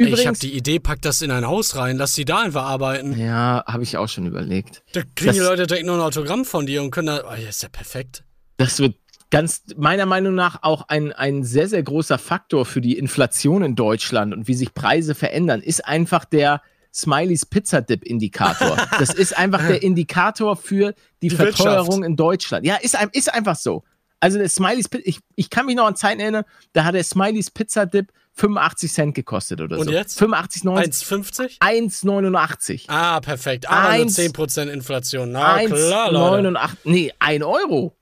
[0.00, 2.38] Ey, ich habe Übrigens, die Idee, pack das in ein Haus rein, lass die da
[2.42, 3.18] einfach arbeiten.
[3.18, 4.82] ja, habe ich auch schon überlegt.
[4.92, 7.24] Da kriegen die Das- Leute direkt noch ein Autogramm von dir und können da.
[7.28, 8.22] Oh, ja, ist ja perfekt.
[8.58, 8.94] Das wird
[9.30, 13.74] ganz, meiner Meinung nach, auch ein, ein sehr, sehr großer Faktor für die Inflation in
[13.76, 16.62] Deutschland und wie sich Preise verändern, ist einfach der
[16.94, 18.76] Smileys Pizza Dip Indikator.
[18.98, 22.64] Das ist einfach der Indikator für die, Die Verteuerung in Deutschland.
[22.64, 23.84] Ja, ist, ist einfach so.
[24.20, 27.04] Also der Smileys Pi- ich, ich kann mich noch an Zeiten erinnern, da hat der
[27.04, 29.90] Smileys Pizza Dip 85 Cent gekostet oder Und so.
[29.90, 30.18] jetzt?
[30.18, 31.58] 85, 90, 1,50?
[31.60, 32.84] 1,89.
[32.88, 33.68] Ah, perfekt.
[33.68, 35.32] Aber nur Eins- 10% Inflation.
[35.32, 36.48] Na klar, Leute.
[36.48, 36.70] 1,89.
[36.84, 37.96] Nee, 1 Euro.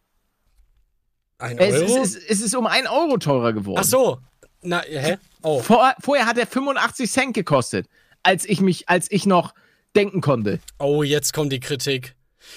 [1.38, 2.02] Ein Es Euro?
[2.02, 3.78] ist, es, es ist um 1 Euro teurer geworden.
[3.80, 4.18] Ach so.
[4.62, 5.16] Na, hä?
[5.42, 5.60] Oh.
[5.60, 7.86] Vor, vorher hat er 85 Cent gekostet,
[8.22, 9.54] als ich mich, als ich noch
[9.94, 10.60] denken konnte.
[10.78, 12.14] Oh, jetzt kommt die Kritik.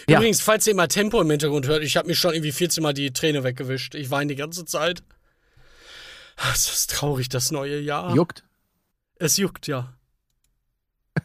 [0.07, 0.17] Ja.
[0.17, 2.93] Übrigens, falls ihr immer Tempo im Hintergrund hört, ich habe mir schon irgendwie 14 Mal
[2.93, 3.95] die Träne weggewischt.
[3.95, 5.03] Ich weine die ganze Zeit.
[6.53, 8.15] Es ist traurig, das neue Jahr.
[8.15, 8.43] Juckt.
[9.15, 9.93] Es juckt, ja.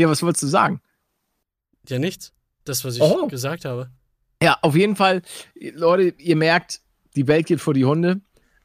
[0.00, 0.80] Ja, was wolltest du sagen?
[1.88, 2.32] Ja, nichts.
[2.64, 3.28] Das, was ich Oh.
[3.28, 3.90] gesagt habe.
[4.42, 5.22] Ja, auf jeden Fall,
[5.54, 6.80] Leute, ihr merkt,
[7.14, 8.20] die Welt geht vor die Hunde.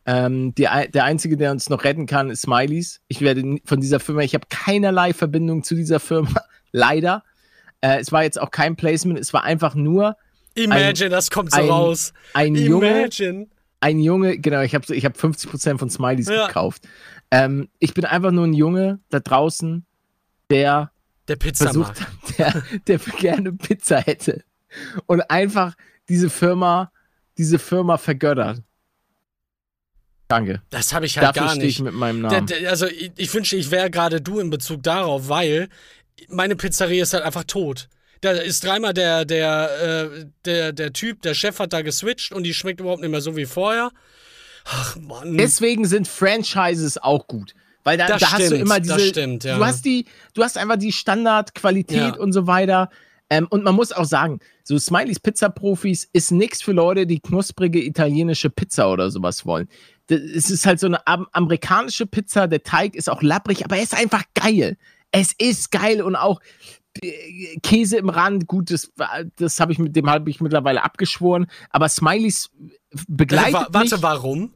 [0.05, 3.01] Ähm, die, der Einzige, der uns noch retten kann, ist Smileys.
[3.07, 6.34] Ich werde von dieser Firma, ich habe keinerlei Verbindung zu dieser Firma,
[6.72, 7.24] leider.
[7.82, 10.18] Äh, es war jetzt auch kein Placement, es war einfach nur
[10.55, 12.14] Imagine, das kommt so ein- raus.
[12.34, 13.47] ein Junge, Imagine.
[13.82, 16.48] Ein Junge, genau, ich habe ich hab 50% von Smileys Ja.
[16.48, 16.88] gekauft.
[17.32, 19.86] Ähm, ich bin einfach nur ein Junge da draußen,
[20.50, 20.92] der
[21.28, 21.98] Der Pizzamarkt.
[21.98, 24.44] versucht, der, der gerne Pizza hätte.
[25.06, 25.76] Und einfach
[26.10, 26.92] diese Firma,
[27.38, 28.62] diese Firma vergöttert.
[30.28, 30.62] Danke.
[30.70, 31.86] Das habe ich halt Dafür gar stehe ich nicht.
[31.86, 32.48] mit meinem Der, Namen.
[32.48, 35.70] der, also, ich, ich wünschte, ich wäre gerade du in Bezug darauf, weil
[36.28, 37.90] meine Pizzeria ist halt einfach tot.
[38.22, 42.44] Da ist dreimal der, der, äh, der, der Typ, der Chef hat da geswitcht und
[42.44, 43.92] die schmeckt überhaupt nicht mehr so wie vorher.
[44.66, 45.38] Ach, Mann.
[45.38, 47.54] Deswegen sind Franchises auch gut.
[47.84, 48.94] Weil da, Das da hast du stimmt, immer diese.
[48.96, 49.58] das stimmt, ja.
[49.58, 52.16] Du hast die, du hast einfach die Standardqualität Ja.
[52.18, 52.90] und so weiter.
[53.30, 57.20] Ähm, und man muss auch sagen, so Smileys Pizza Profis ist nichts für Leute, die
[57.20, 59.70] knusprige italienische Pizza oder sowas wollen.
[60.08, 63.78] Das, es ist halt so eine am amerikanische Pizza, der Teig ist auch labbrig, aber
[63.78, 64.78] er ist einfach geil.
[65.12, 66.40] Es ist geil und auch
[67.64, 68.92] Käse im Rand, gut, das,
[69.36, 72.50] das habe ich mit dem habe ich mittlerweile abgeschworen, aber Smileys
[73.08, 74.04] begleitet Wa- warte, mich.
[74.04, 74.54] warum?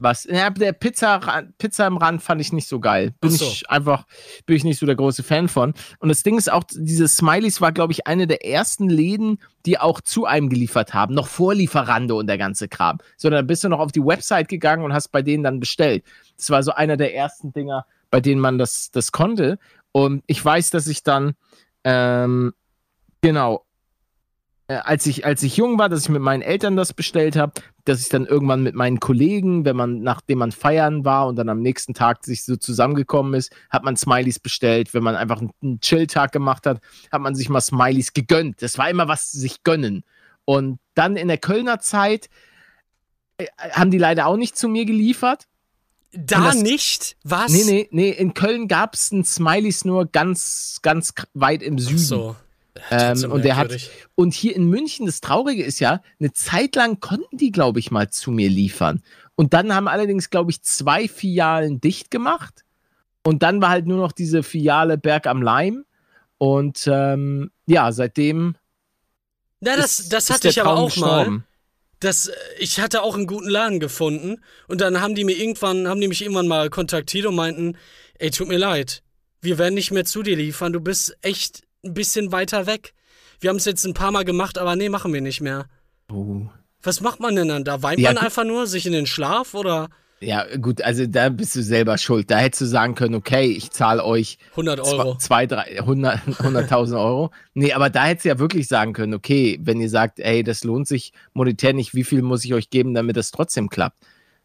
[0.00, 0.24] Was?
[0.30, 3.14] Ja, der Pizza, Pizza im Rand fand ich nicht so geil.
[3.20, 3.44] Bin so.
[3.44, 4.06] ich einfach,
[4.46, 5.74] bin ich nicht so der große Fan von.
[5.98, 9.80] Und das Ding ist auch, diese Smileys war, glaube ich, eine der ersten Läden, die
[9.80, 11.14] auch zu einem geliefert haben.
[11.14, 12.98] Noch vor Lieferando und der ganze Kram.
[13.16, 16.04] Sondern da bist du noch auf die Website gegangen und hast bei denen dann bestellt.
[16.36, 19.58] Das war so einer der ersten Dinger, bei denen man das, das konnte.
[19.98, 21.34] Und ich weiß, dass ich dann,
[21.82, 22.54] ähm,
[23.20, 23.66] genau,
[24.68, 27.54] äh, als ich, als ich jung war, dass ich mit meinen Eltern das bestellt habe,
[27.84, 31.48] dass ich dann irgendwann mit meinen Kollegen, wenn man, nachdem man feiern war und dann
[31.48, 34.94] am nächsten Tag sich so zusammengekommen ist, hat man Smileys bestellt.
[34.94, 36.80] Wenn man einfach einen, einen Chill-Tag gemacht hat,
[37.10, 38.62] hat man sich mal Smileys gegönnt.
[38.62, 40.04] Das war immer was sich gönnen.
[40.44, 42.28] Und dann in der Kölner Zeit
[43.38, 45.48] äh, haben die leider auch nicht zu mir geliefert.
[46.12, 47.16] Da das- nicht?
[47.22, 47.52] Was?
[47.52, 51.98] Nee, nee, nee, in Köln gab es einen Smileys nur ganz, ganz weit im Süden.
[51.98, 52.36] So.
[52.90, 53.74] Ähm, und der hat
[54.14, 57.90] und hier in München, das Traurige ist ja, eine Zeit lang konnten die, glaube ich,
[57.90, 59.02] mal zu mir liefern.
[59.34, 62.64] Und dann haben allerdings, glaube ich, zwei Filialen dicht gemacht.
[63.24, 65.84] Und dann war halt nur noch diese Filiale Berg am Leim.
[66.38, 68.54] Und ähm, ja, seitdem.
[69.60, 71.24] Na, das, ist- das hatte ich aber auch mal.
[71.24, 71.44] gestorben.
[71.44, 71.47] Das,
[72.28, 76.00] äh, ich hatte auch einen guten Laden gefunden und dann haben die mir irgendwann, haben
[76.00, 77.76] die mich irgendwann mal kontaktiert und meinten,
[78.18, 79.02] ey, tut mir leid,
[79.40, 82.94] wir werden nicht mehr zu dir liefern, du bist echt ein bisschen weiter weg.
[83.40, 85.66] Wir haben es jetzt ein paar Mal gemacht, aber nee, machen wir nicht mehr.
[86.10, 86.48] Oh.
[86.82, 87.82] Was macht man denn dann da?
[87.82, 89.88] Weint Ja, man einfach nur, sich in den Schlaf oder
[90.20, 92.30] Ja, gut, also da bist du selber schuld.
[92.30, 95.16] Da hättest du sagen können, okay, ich zahle euch 100 Euro?
[95.18, 97.30] zwei, drei, 100 100.000 Euro.
[97.54, 100.64] Nee, aber da hättest du ja wirklich sagen können, okay, wenn ihr sagt, ey, das
[100.64, 103.96] lohnt sich monetär nicht, wie viel muss ich euch geben, damit das trotzdem klappt?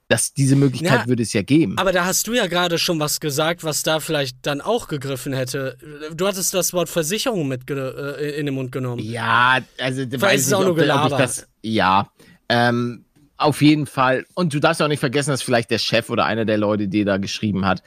[0.10, 1.78] Das, diese Möglichkeit Ja, würde es ja geben.
[1.78, 5.34] Aber da hast du ja gerade schon was gesagt, was da vielleicht dann auch gegriffen
[5.34, 5.78] hätte.
[6.14, 9.02] Du hattest das Wort Versicherung mit äh, in den Mund genommen.
[9.02, 11.18] Ja, also weiß ist es nicht, auch nur ob, ob ich Gelaber.
[11.18, 11.48] das.
[11.64, 12.12] Ja,
[12.50, 13.06] ähm,
[13.38, 14.26] auf jeden Fall.
[14.36, 17.04] Und du darfst auch nicht vergessen, dass vielleicht der Chef oder einer der Leute, die
[17.04, 17.84] da geschrieben hat.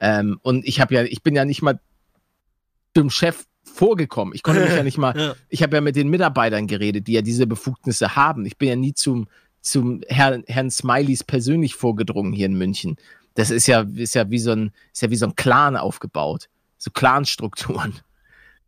[0.00, 1.80] Ähm, und ich habe ja, ich bin ja nicht mal
[2.94, 4.34] zum Chef vorgekommen.
[4.34, 5.16] Ich konnte mich ja nicht mal.
[5.18, 5.34] Ja.
[5.48, 8.46] Ich habe ja mit den Mitarbeitern geredet, die ja diese Befugnisse haben.
[8.46, 9.28] Ich bin ja nie zum
[9.60, 12.96] zum Herrn, Herrn Smileys persönlich vorgedrungen hier in München.
[13.34, 16.48] Das ist ja, ist ja wie so ein, ist ja wie so ein Clan aufgebaut.
[16.78, 17.94] So Clanstrukturen.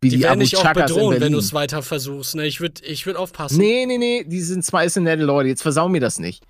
[0.03, 2.35] Wie Die werden dich auch bedrohen, wenn du es weiter versuchst.
[2.35, 2.45] Ne?
[2.45, 3.57] Ich würde ich würd aufpassen.
[3.57, 5.49] Nee, nee, nee, die sind zwei ist nette Leute.
[5.49, 6.43] Jetzt versau mir das nicht.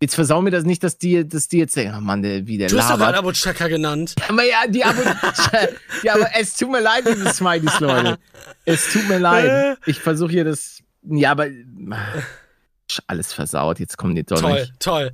[0.00, 2.56] Jetzt versau mir das nicht, dass die, dass die jetzt denken, oh Mann, der, wie
[2.56, 3.18] der Du hast doch gerade labert.
[3.18, 4.14] Abu Chaka genannt.
[4.28, 5.02] Aber ja, die Abo,
[6.04, 8.18] ja, aber es tut mir leid, liebe Smileys, Leute.
[8.64, 9.78] Es tut mir leid.
[9.86, 11.48] Ich versuche hier das, ja, aber
[13.08, 13.80] alles versaut.
[13.80, 14.72] Jetzt kommen die doch Toll, nicht.
[14.78, 15.10] toll.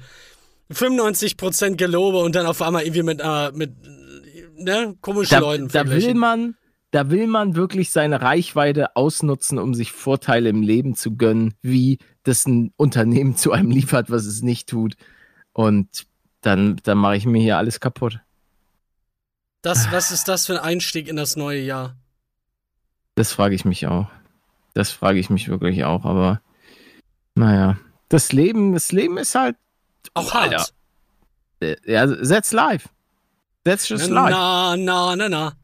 [0.73, 3.73] 95% Gelobe und dann auf einmal irgendwie mit, äh, mit
[4.57, 6.57] ne, komischen Da, Leuten da will man,
[6.95, 11.99] da will man wirklich seine Reichweite ausnutzen, um sich Vorteile im Leben zu gönnen, wie
[12.23, 14.95] das ein Unternehmen zu einem liefert, was es nicht tut.
[15.53, 16.07] Und
[16.41, 18.21] dann, dann mache ich mir hier alles kaputt.
[19.61, 21.97] Das, was ist das für ein Einstieg in das neue Jahr?
[23.17, 24.07] Das frage ich mich auch.
[24.75, 26.43] Das frage ich mich wirklich auch, aber
[27.35, 27.77] naja.
[28.09, 29.57] Das Leben, das Leben ist halt,
[30.15, 30.59] Auch Alter.
[30.59, 30.75] hart.
[31.59, 32.89] äh, ja, that's life.
[33.65, 34.31] That's just life.
[34.31, 35.57] Na, na, na, na.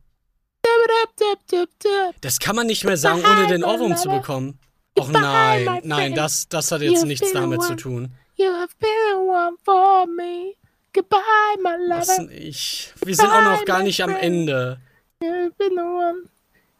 [2.21, 4.59] Das kann man nicht mehr sagen, ohne den Ohrwurm zu bekommen.
[4.99, 8.13] Och nein, nein, das, das hat jetzt nichts damit zu tun.
[8.37, 10.55] You have been one for me.
[10.93, 11.21] Goodbye,
[11.63, 12.93] my Was denn ich?
[13.05, 14.81] Wir sind auch noch gar nicht am Ende.
[15.23, 16.25] You've been the one.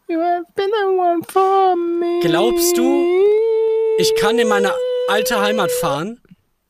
[0.07, 2.19] You have been the one for me.
[2.21, 3.05] Glaubst du,
[3.97, 4.73] Ich kann in meine
[5.07, 6.19] alte Heimat fahren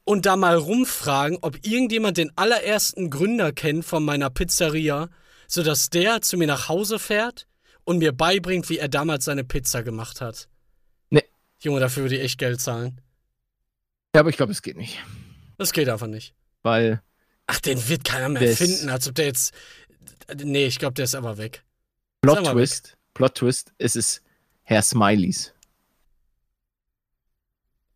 [0.04, 5.08] und da mal rumfragen, ob irgendjemand den allerersten Gründer kennt von meiner Pizzeria,
[5.52, 7.46] sodass der zu mir nach Hause fährt
[7.84, 10.48] und mir beibringt, wie er damals seine Pizza gemacht hat.
[11.10, 11.26] Nee.
[11.60, 13.02] Junge, dafür würde ich echt Geld zahlen.
[14.16, 15.00] Ja, aber ich glaube, es geht nicht.
[15.58, 16.34] Das geht einfach nicht.
[16.64, 17.02] Weil
[17.48, 19.54] Ach, den wird keiner mehr finden, als ob der jetzt.
[20.42, 21.66] Nee, ich glaube, der ist aber weg.
[22.22, 24.22] Plot Twist, Plot Twist, es ist
[24.64, 25.54] Herr Smileys.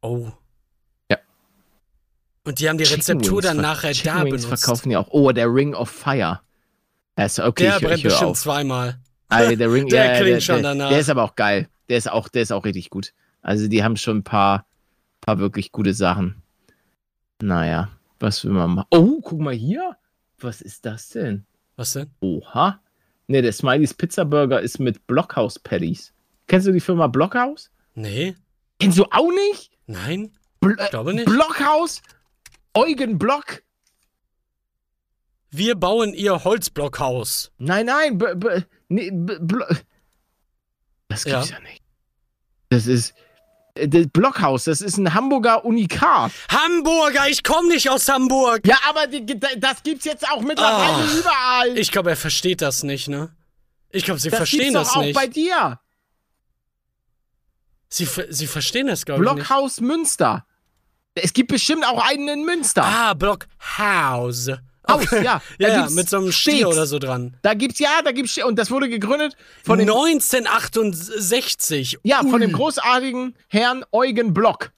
[0.01, 0.30] Oh.
[1.10, 1.20] Ja.
[2.43, 4.47] Und die haben die Chicken Rezeptur Wings dann nachher da benutzt.
[4.47, 5.08] verkaufen die auch.
[5.12, 6.41] Oh, der Ring of Fire.
[7.16, 8.39] Also, okay, der ich, brennt ich bestimmt auf.
[8.39, 8.99] zweimal.
[9.30, 10.89] Ah, der Ring, Der ja, klingt der, schon der, danach.
[10.89, 11.70] Der ist aber auch geil.
[11.89, 13.13] Der ist auch, der ist auch richtig gut.
[13.41, 14.66] Also die haben schon ein paar,
[15.22, 16.41] paar wirklich gute Sachen.
[17.41, 17.89] Naja,
[18.20, 18.88] was will man machen?
[18.91, 19.97] Oh, guck mal hier.
[20.39, 21.45] Was ist das denn?
[21.76, 22.09] Was denn?
[22.22, 22.80] Oha.
[23.28, 26.13] Ne, der Smileys Pizza Burger ist mit Blockhouse Patties.
[26.47, 27.72] Kennst du die Firma Blockhouse?
[27.95, 28.36] Nee?
[28.80, 29.72] Kennst du auch nicht?
[29.88, 30.32] Nein?
[30.59, 31.26] Bl äh, glaube nicht.
[31.26, 32.01] Blockhaus?
[32.74, 33.63] Eugen Block?
[35.58, 37.51] Wir bauen ihr Holzblockhaus.
[37.58, 38.18] Nein, nein.
[38.18, 39.56] B b nee, b
[41.08, 41.56] das gibt's ja.
[41.58, 41.62] Ja.
[41.64, 41.82] nicht.
[42.70, 43.14] Das ist.
[43.76, 46.32] äh, Das Blockhaus, das ist ein Hamburger Unikat.
[46.49, 48.66] Hamburger, ich komme nicht aus Hamburg.
[48.68, 49.26] Ja, aber die,
[49.58, 51.18] das gibt's jetzt auch mittlerweile Ah.
[51.20, 51.78] überall.
[51.78, 53.36] Ich glaube, er versteht das nicht, ne?
[53.91, 55.16] Ich glaube, sie das verstehen gibt's das doch auch nicht.
[55.16, 55.80] bei dir.
[57.88, 59.30] Sie, sie verstehen das, glaube ich.
[59.32, 60.45] Blockhaus Münster.
[61.14, 62.84] Es gibt bestimmt auch einen in Münster.
[62.84, 64.49] Ah, Blockhaus.
[64.88, 65.21] Haus, ja.
[65.21, 66.67] Ja, Da ja, gibt's mit so einem Stier Steaks.
[66.67, 67.36] oder so dran.
[67.41, 71.99] Da gibt's, ja, da gibt's, und das wurde gegründet von dem, 1968.
[72.03, 74.71] ja, von dem großartigen Herrn Eugen Block.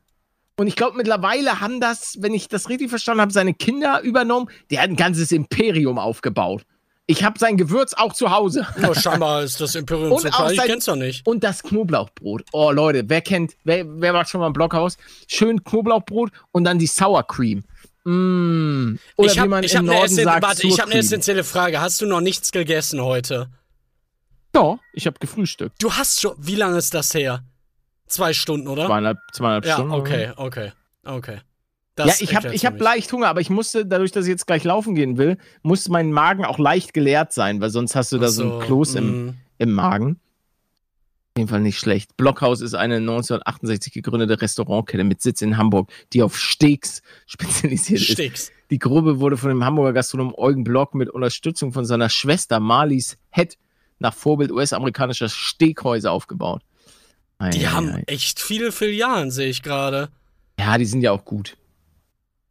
[0.60, 4.50] Und ich glaube, mittlerweile haben das, wenn ich das richtig verstanden habe, seine Kinder übernommen.
[4.72, 6.64] Der hat ein ganzes Imperium aufgebaut.
[7.10, 8.68] Ich habe sein Gewürz auch zu Hause.
[8.86, 11.26] Oh, scheinbar ist das Imperium Und auch klein, ich kenn's doch nicht.
[11.26, 12.44] Und das Knoblauchbrot.
[12.52, 14.98] Oh, Leute, wer kennt, wer, wer war schon mal im Blockhaus?
[15.28, 17.64] Schön Knoblauchbrot und dann die Sour Cream.
[18.08, 19.00] Mmh.
[19.18, 20.86] Oder ich wie habe man ich im hab eine, Norden essen, sagt, warte, ich hab
[20.86, 21.82] eine essentielle Frage.
[21.82, 23.50] Hast du noch nichts gegessen heute?
[24.56, 25.84] Ja, ich habe gefrühstückt.
[25.84, 26.34] Du hast schon.
[26.38, 27.44] Wie lange ist das her?
[28.08, 28.86] Zwei Stunden, oder?
[28.86, 29.92] Zweieinhalb, zweieinhalb ja, Stunden.
[29.92, 30.72] okay, okay,
[31.04, 31.42] okay.
[32.00, 34.24] ja, Das ich habe erklärt's ich für hab leicht Hunger, aber ich musste, dadurch, dass
[34.24, 37.94] ich jetzt gleich laufen gehen will, muss mein Magen auch leicht geleert sein, weil sonst
[37.94, 39.38] hast du da so, Ach ein Kloß im, mm.
[39.58, 40.22] im Magen.
[41.38, 42.18] Jeden Fall nicht schlecht.
[42.18, 48.12] Blockhaus ist eine 1968 gegründete Restaurantkette mit Sitz in Hamburg, die auf Steaks spezialisiert ist.
[48.12, 48.52] Sticks.
[48.70, 53.18] Die Gruppe wurde von dem Hamburger Gastronom Eugen Block mit Unterstützung von seiner Schwester Marlies
[53.32, 53.58] Head
[54.00, 56.64] nach Vorbild US-amerikanischer Steakhäuser aufgebaut.
[57.40, 58.04] Ei, Die ei, haben ei.
[58.08, 60.10] echt viele Filialen, sehe ich gerade.
[60.60, 61.56] Ja, die sind ja auch gut.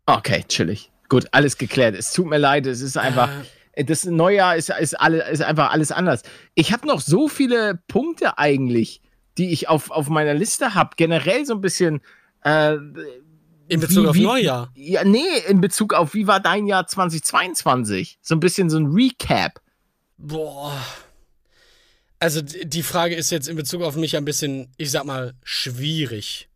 [0.07, 0.91] Okay, chillig.
[1.09, 1.95] Gut, alles geklärt.
[1.97, 3.29] Es tut mir leid, es ist einfach.
[3.29, 3.45] Äh,
[3.77, 6.23] Das Neujahr ist, ist, alle, ist einfach alles anders.
[6.55, 9.03] Ich habe noch so viele Punkte eigentlich,
[9.37, 10.91] die ich auf, auf meiner Liste habe.
[10.97, 12.01] Generell so ein bisschen.
[12.43, 12.77] Äh,
[13.69, 14.71] in Bezug wie- auf wie- Neujahr.
[14.75, 18.19] Ja, nee, in Bezug auf wie war dein Jahr 2022?
[18.23, 19.61] So ein bisschen so ein Recap.
[20.17, 20.73] Boah.
[22.19, 26.49] Also die Frage ist jetzt in Bezug auf mich ein bisschen, ich sag mal, schwierig.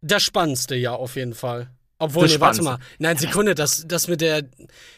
[0.00, 1.70] Das spannendste Jahr auf jeden Fall.
[2.04, 2.78] Obwohl, nee, warte mal.
[2.98, 4.42] Nein, Sekunde, das, das mit der.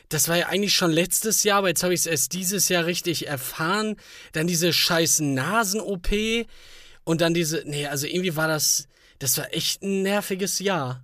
[0.08, 2.86] Das war ja eigentlich schon letztes Jahr, aber jetzt habe ich es erst dieses Jahr
[2.86, 3.96] richtig erfahren.
[4.32, 6.08] Dann diese scheiß Nasen-OP
[7.04, 7.62] und dann diese.
[7.66, 8.86] Nee, also irgendwie war das.
[9.18, 11.02] Das war echt ein nerviges Jahr.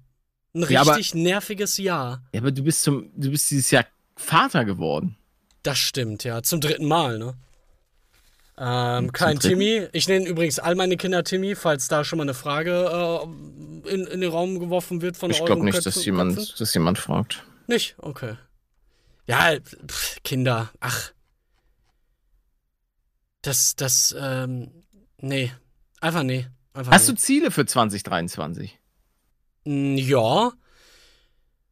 [0.54, 2.22] Ein Ja, aber- richtig nerviges Jahr.
[2.32, 3.86] Ja, aber du bist zum, du bist dieses Jahr
[4.16, 5.16] Vater geworden.
[5.62, 6.42] Das stimmt, ja.
[6.42, 7.34] Zum dritten Mal, ne?
[8.64, 9.40] Ähm, kein?
[9.40, 9.88] Timmy.
[9.92, 12.70] Ich nenne übrigens all meine Kinder Timmy, falls da schon mal eine Frage
[13.84, 16.04] äh, in, in den Raum geworfen wird von Ich glaube nicht, Köpfen- dass Köpfen.
[16.04, 17.42] jemand, dass jemand fragt.
[17.66, 17.96] Nicht?
[17.98, 18.36] Okay.
[19.26, 19.52] Ja,
[19.88, 21.10] pff, Kinder, ach.
[23.42, 24.70] Das, das, ähm,
[25.18, 25.52] nee.
[26.00, 26.46] Einfach nee.
[26.74, 27.18] Einfach Hast du nee.
[27.18, 28.78] Ziele für 2023?
[29.64, 30.52] Mm, Ja.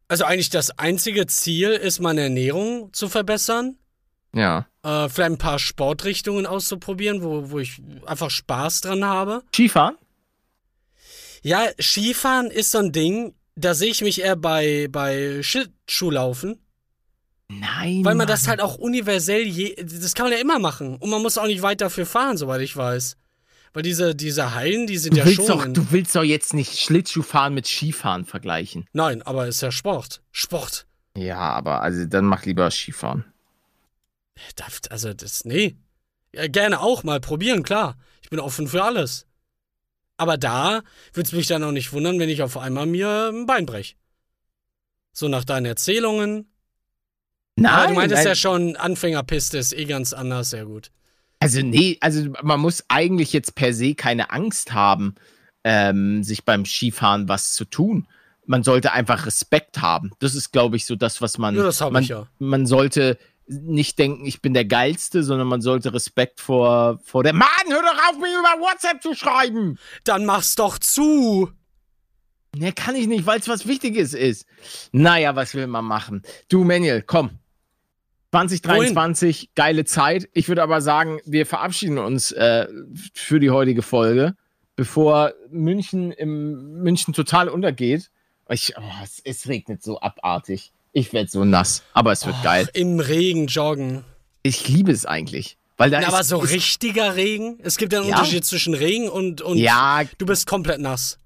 [0.09, 3.77] Also eigentlich das einzige Ziel ist, meine Ernährung zu verbessern.
[4.35, 4.67] Ja.
[4.83, 9.43] Äh, vielleicht ein paar Sportrichtungen auszuprobieren, wo, wo ich einfach Spaß dran habe.
[9.55, 9.97] Skifahren?
[11.43, 16.59] Ja, Skifahren ist so ein Ding, da sehe ich mich eher bei, bei Schlittschuhlaufen,
[17.49, 18.05] Nein.
[18.05, 18.51] weil man das Mann.
[18.51, 20.97] halt auch universell, je, das kann man ja immer machen.
[20.97, 23.17] Und man muss auch nicht weit dafür fahren, soweit ich weiß.
[23.73, 25.47] Weil diese, diese Hallen, die sind Du ja willst, schon.
[25.47, 28.87] doch, du willst doch jetzt nicht Schlittschuhfahren mit Skifahren vergleichen.
[28.93, 30.23] Nein, aber ist ja Sport.
[30.33, 30.87] Sport.
[31.17, 33.25] Ja, aber also dann mach lieber Skifahren.
[34.57, 35.77] Darf- Also, das, nee.
[36.35, 37.99] Ja, gerne auch mal probieren, klar.
[38.23, 39.27] Ich bin offen für alles.
[40.17, 40.83] Aber da
[41.13, 43.97] würde es mich dann auch nicht wundern, wenn ich auf einmal mir ein Bein brech.
[45.13, 46.47] So nach deinen Erzählungen.
[47.57, 48.27] Nein, Aber du meintest nein.
[48.29, 50.91] ja schon, Anfängerpiste ist eh ganz anders, sehr gut.
[51.41, 55.15] Also nee, also man muss eigentlich jetzt per se keine Angst haben,
[55.65, 58.07] ähm, sich beim Skifahren was zu tun.
[58.47, 60.13] Man sollte einfach Respekt haben.
[60.19, 61.57] Das ist, glaube ich, so das, was man.
[61.57, 62.27] Ja, das hab man, ich ja.
[62.39, 63.19] Man sollte
[63.51, 67.33] nicht denken, ich bin der Geilste, sondern man sollte Respekt vor, vor der.
[67.33, 69.79] Mann, hör doch auf, mir über WhatsApp zu schreiben!
[70.05, 71.51] Dann mach's doch zu!
[72.57, 74.47] Ne, kann ich nicht, weil es was Wichtiges ist.
[74.93, 76.23] Naja, was will man machen?
[76.49, 77.31] Du, Manuel, komm.
[78.33, 80.29] 2023, geile Zeit.
[80.33, 82.69] Ich würde aber sagen, wir verabschieden uns äh,
[83.13, 84.37] für die heutige Folge,
[84.77, 88.11] bevor München im München total untergeht.
[88.49, 90.73] Ich, oh, es, es regnet so abartig.
[90.93, 92.69] Ich werde so nass, aber es wird Och, geil.
[92.75, 94.05] Im Regen joggen.
[94.43, 95.57] Ich liebe es eigentlich.
[95.77, 97.59] Weil da Na, ist, aber so richtiger Regen?
[97.63, 98.17] Es gibt ja einen Ja.
[98.17, 101.19] Unterschied zwischen Regen und, und Ja, du bist komplett nass.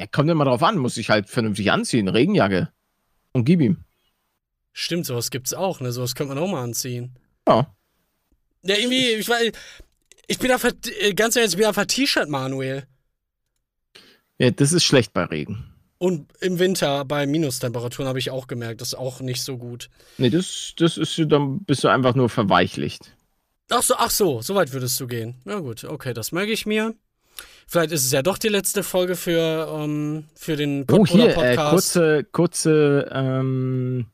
[0.00, 2.08] ja, kommt immer drauf an, muss ich halt vernünftig anziehen.
[2.08, 2.70] Regenjacke.
[3.32, 3.78] Und gib ihm.
[4.72, 5.92] Stimmt, sowas gibt's auch, ne?
[5.92, 7.14] Sowas könnte man auch mal anziehen.
[7.46, 7.66] Ja.
[8.62, 9.52] Ja, irgendwie, ich weiß,
[10.28, 12.86] ich bin einfach, äh, ganz ehrlich, ich bin einfach T-Shirt, Manuel.
[14.38, 15.71] ja, das ist schlecht bei Regen.
[16.02, 19.88] Und im Winter bei Minustemperaturen habe ich auch gemerkt, das ist auch nicht so gut.
[20.18, 23.14] Nee, das, das ist, dann bist du einfach nur verweichlicht.
[23.70, 25.36] Ach so, ach so, so weit würdest du gehen.
[25.44, 26.96] Na gut, okay, das merke ich mir.
[27.68, 31.34] Vielleicht ist es ja doch die letzte Folge für, ähm, für den Oh, hier, äh,
[31.34, 31.70] Podcast.
[31.70, 34.06] kurze, kurze, ähm,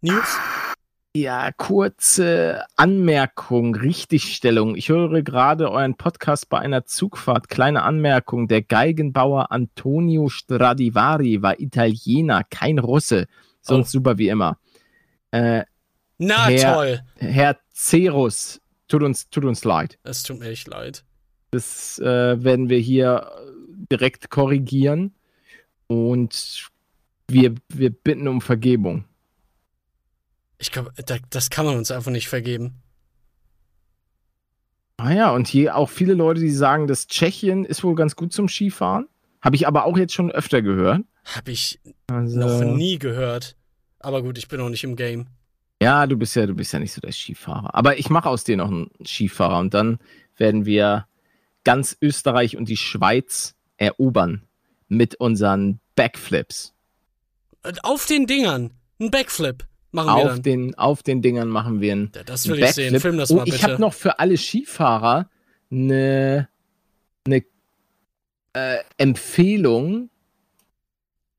[0.00, 0.38] News.
[1.20, 4.76] Ja, kurze Anmerkung, Richtigstellung.
[4.76, 7.48] Ich höre gerade euren Podcast bei einer Zugfahrt.
[7.48, 8.46] Kleine Anmerkung.
[8.46, 13.26] Der Geigenbauer Antonio Stradivari war Italiener, kein Russe.
[13.60, 13.98] Sonst oh.
[13.98, 14.58] super wie immer.
[15.32, 15.64] Äh,
[16.18, 17.00] Na Herr, toll.
[17.16, 19.98] Herr Cerus, tut uns, tut uns leid.
[20.04, 21.04] Es tut mir echt leid.
[21.50, 23.28] Das äh, werden wir hier
[23.90, 25.16] direkt korrigieren.
[25.88, 26.68] Und
[27.26, 29.07] wir, wir bitten um Vergebung.
[30.58, 30.92] Ich glaube,
[31.30, 32.82] das kann man uns einfach nicht vergeben.
[34.96, 38.32] Ah ja, und hier auch viele Leute, die sagen, dass Tschechien ist wohl ganz gut
[38.32, 39.06] zum Skifahren.
[39.40, 41.02] Habe ich aber auch jetzt schon öfter gehört.
[41.24, 41.78] Habe ich
[42.08, 43.56] also, noch nie gehört.
[44.00, 45.28] Aber gut, ich bin noch nicht im Game.
[45.80, 47.72] Ja, du bist ja, du bist ja nicht so der Skifahrer.
[47.74, 49.98] Aber ich mache aus dir noch einen Skifahrer und dann
[50.36, 51.06] werden wir
[51.62, 54.42] ganz Österreich und die Schweiz erobern
[54.88, 56.74] mit unseren Backflips.
[57.82, 58.72] Auf den Dingern.
[59.00, 59.64] Ein Backflip.
[59.90, 60.42] Machen auf wir dann.
[60.42, 62.12] Den, auf den Dingern machen wir einen.
[62.14, 62.98] Ja, das will ich sehen.
[63.00, 63.56] Film das oh, mal bitte.
[63.56, 65.30] Ich habe noch für alle Skifahrer
[65.70, 66.48] eine,
[67.26, 67.44] eine
[68.52, 70.10] äh, Empfehlung.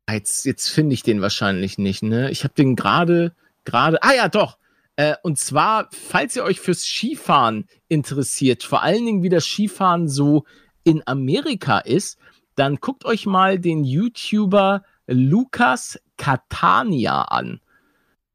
[0.10, 2.32] Jetzt, jetzt finde ich den wahrscheinlich nicht, ne?
[2.32, 3.36] Ich habe den gerade,
[3.66, 4.02] gerade.
[4.02, 4.58] Ah ja, doch.
[4.96, 10.10] Äh, und zwar, falls ihr euch fürs Skifahren interessiert, vor allen Dingen wie das Skifahren
[10.10, 10.46] so
[10.84, 12.18] in Amerika ist,
[12.56, 17.62] dann guckt euch mal den YouTuber Lukas Catania an.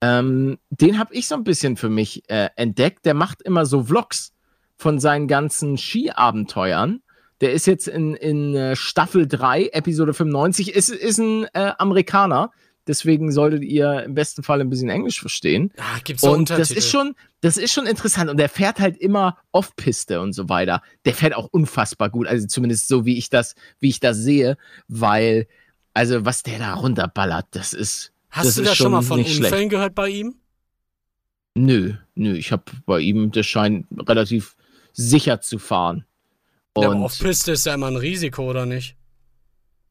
[0.04, 3.06] Ähm, den habe ich so ein bisschen für mich äh, entdeckt.
[3.06, 4.32] Der macht immer so Vlogs
[4.76, 7.00] von seinen ganzen Skiabenteuern.
[7.40, 12.50] Der ist jetzt in, in äh, Staffel 3, Episode 95, ist, ist ein äh, Amerikaner.
[12.86, 15.72] Deswegen solltet ihr im besten Fall ein bisschen Englisch verstehen.
[15.78, 16.60] Ah, gibt's und Untertitel?
[16.60, 18.28] das ist schon, das ist schon interessant.
[18.28, 20.82] Und der fährt halt immer Off-Piste und so weiter.
[21.06, 22.26] Der fährt auch unfassbar gut.
[22.26, 25.46] Also zumindest so, wie ich das, wie ich das sehe, weil,
[25.94, 29.46] also was der da runterballert, das ist, Hast das du da schon mal von Unfällen
[29.46, 29.70] schlecht.
[29.70, 30.34] gehört bei ihm?
[31.54, 32.34] Nö, nö.
[32.34, 34.56] Ich habe bei ihm, das scheint relativ
[34.92, 36.04] sicher zu fahren.
[36.72, 38.96] Und ja, aber auf Piste ist ja immer ein Risiko, oder nicht?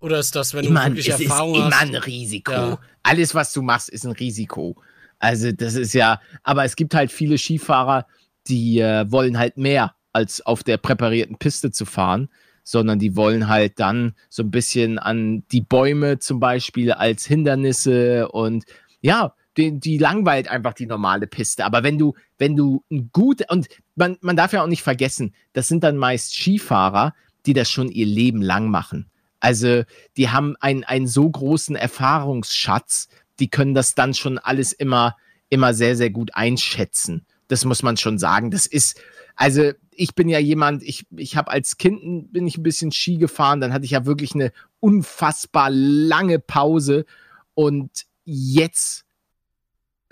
[0.02, 1.74] Oder ist das, wenn du immer, wirklich Erfahrung hast?
[1.74, 2.52] ist immer ein Risiko.
[2.52, 2.80] Ja.
[3.04, 4.76] Alles, was du machst, ist ein Risiko.
[5.20, 8.06] Also, das ist ja, aber es gibt halt viele Skifahrer,
[8.48, 12.28] die äh, wollen halt mehr, als auf der präparierten Piste zu fahren
[12.64, 18.30] sondern die wollen halt dann so ein bisschen an die Bäume zum Beispiel als Hindernisse
[18.30, 18.66] und
[19.02, 21.66] ja, die, die langweilt einfach die normale Piste.
[21.66, 25.36] Aber wenn du, wenn du ein gut, und man, man darf ja auch nicht vergessen,
[25.54, 27.14] das sind dann meist Skifahrer,
[27.46, 29.10] die das schon ihr Leben lang machen.
[29.40, 29.84] Also
[30.16, 33.10] die haben einen, einen so großen Erfahrungsschatz,
[33.40, 35.18] die können das dann schon alles immer,
[35.50, 37.26] immer sehr, sehr gut einschätzen.
[37.50, 38.52] Das muss man schon sagen.
[38.52, 39.02] Das ist,
[39.36, 43.18] also ich bin ja jemand, ich, ich habe als Kind bin ich ein bisschen Ski
[43.18, 47.06] gefahren, dann hatte ich ja wirklich eine unfassbar lange Pause
[47.54, 49.06] und jetzt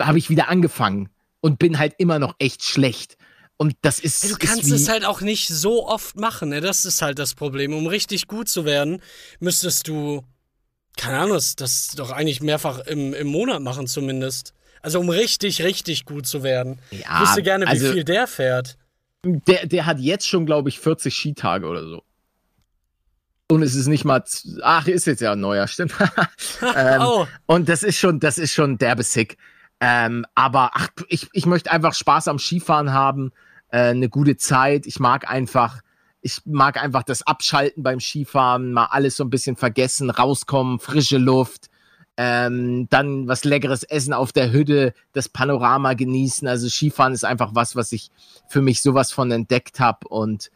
[0.00, 1.08] habe ich wieder angefangen
[1.40, 3.16] und bin halt immer noch echt schlecht.
[3.56, 4.28] Und das ist.
[4.28, 6.60] Du kannst ist es halt auch nicht so oft machen, ne?
[6.60, 7.72] Das ist halt das Problem.
[7.74, 9.00] Um richtig gut zu werden,
[9.38, 10.24] müsstest du,
[10.96, 14.52] keine Ahnung, das doch eigentlich mehrfach im, im Monat machen, zumindest.
[14.80, 16.80] Also um richtig, richtig gut zu werden.
[16.90, 18.78] Ja, ich wüsste gerne, wie also, viel der fährt.
[19.24, 22.02] Der, der hat jetzt schon, glaube ich, 40 Skitage oder so.
[23.48, 24.24] Und es ist nicht mal,
[24.62, 25.92] ach, ist jetzt ja ein neuer, stimmt.
[26.74, 27.26] ähm, oh.
[27.46, 29.36] Und das ist schon, das ist schon derbe sick.
[29.78, 33.32] Ähm, aber ach, ich, ich möchte einfach Spaß am Skifahren haben,
[33.68, 34.86] äh, eine gute Zeit.
[34.86, 35.82] Ich mag einfach,
[36.20, 41.18] ich mag einfach das Abschalten beim Skifahren, mal alles so ein bisschen vergessen, rauskommen, frische
[41.18, 41.68] Luft,
[42.16, 46.46] ähm, dann was leckeres Essen auf der Hütte, das Panorama genießen.
[46.46, 48.10] Also Skifahren ist einfach was, was ich
[48.48, 50.08] für mich sowas von entdeckt habe.
[50.08, 50.50] Und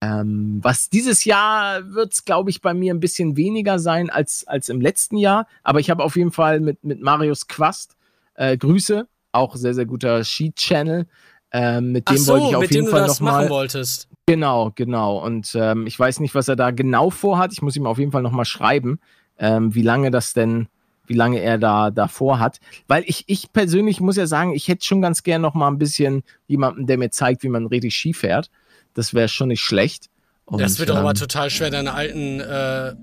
[0.00, 4.46] ähm, was dieses Jahr wird es, glaube ich, bei mir ein bisschen weniger sein als,
[4.46, 5.46] als im letzten Jahr.
[5.62, 7.96] Aber ich habe auf jeden Fall mit, mit Marius Quast
[8.34, 11.06] äh, Grüße, auch sehr, sehr guter Ski-Channel.
[11.50, 13.48] Ähm, mit dem so, wollte ich auf jeden Fall noch mal.
[13.48, 14.08] Wolltest.
[14.26, 15.18] Genau, genau.
[15.24, 17.52] Und ähm, ich weiß nicht, was er da genau vorhat.
[17.52, 18.98] Ich muss ihm auf jeden Fall noch mal schreiben,
[19.38, 20.68] ähm, wie lange das denn
[21.06, 22.58] wie lange er da davor hat.
[22.86, 25.78] Weil ich, ich persönlich muss ja sagen, ich hätte schon ganz gern noch mal ein
[25.78, 28.50] bisschen jemanden, der mir zeigt, wie man richtig Ski fährt.
[28.94, 30.08] Das wäre schon nicht schlecht.
[30.46, 32.94] Und, das wird ähm, aber total schwer, deine alten äh,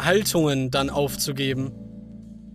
[0.00, 1.72] Haltungen dann aufzugeben.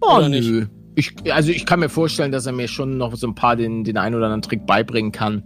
[0.02, 0.40] Oh, oder nö.
[0.40, 0.70] Nicht?
[0.96, 3.84] Ich, also ich kann mir vorstellen, dass er mir schon noch so ein paar den,
[3.84, 5.44] den einen oder anderen Trick beibringen kann.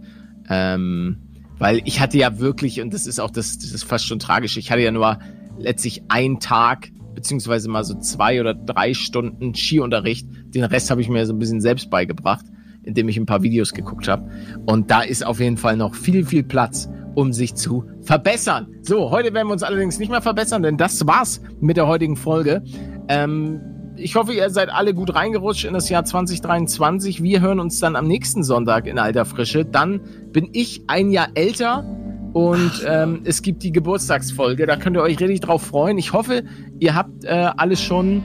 [0.48, 1.18] Ähm,
[1.58, 4.56] weil ich hatte ja wirklich, und das ist auch das, das ist fast schon tragisch,
[4.56, 5.18] ich hatte ja nur
[5.58, 10.26] letztlich einen Tag beziehungsweise mal so zwei oder drei Stunden Skiunterricht.
[10.54, 12.46] Den Rest habe ich mir so ein bisschen selbst beigebracht,
[12.82, 14.30] indem ich ein paar Videos geguckt habe.
[14.66, 18.68] Und da ist auf jeden Fall noch viel, viel Platz, um sich zu verbessern.
[18.82, 22.16] So, heute werden wir uns allerdings nicht mehr verbessern, denn das war's mit der heutigen
[22.16, 22.62] Folge.
[23.08, 23.60] Ähm,
[23.96, 27.22] ich hoffe, ihr seid alle gut reingerutscht in das Jahr 2023.
[27.22, 29.64] Wir hören uns dann am nächsten Sonntag in alter Frische.
[29.64, 30.00] Dann
[30.32, 31.84] bin ich ein Jahr älter
[32.32, 34.66] und ähm, es gibt die Geburtstagsfolge.
[34.66, 35.98] Da könnt ihr euch richtig drauf freuen.
[35.98, 36.44] Ich hoffe,
[36.78, 38.22] ihr habt äh, alle schon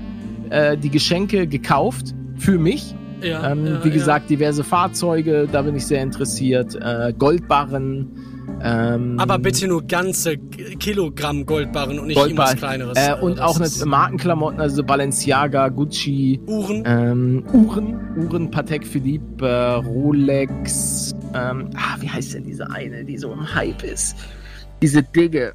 [0.49, 2.95] äh, die Geschenke gekauft für mich.
[3.21, 4.37] Ja, ähm, ja, wie gesagt, ja.
[4.37, 6.75] diverse Fahrzeuge, da bin ich sehr interessiert.
[6.75, 8.11] Äh, Goldbarren.
[8.63, 12.97] Ähm, Aber bitte nur ganze Kilogramm Goldbarren und nicht Goldbar irgendwas kleineres.
[12.97, 16.39] Äh, und auch eine Markenklamotten, also Balenciaga, Gucci.
[16.47, 16.83] Uhren.
[16.85, 17.99] Ähm, Uhren.
[18.17, 21.13] Uhren, Patek Philippe, äh, Rolex.
[21.33, 24.15] Ähm, ah, wie heißt denn diese eine, die so im Hype ist?
[24.81, 25.53] Diese Digge.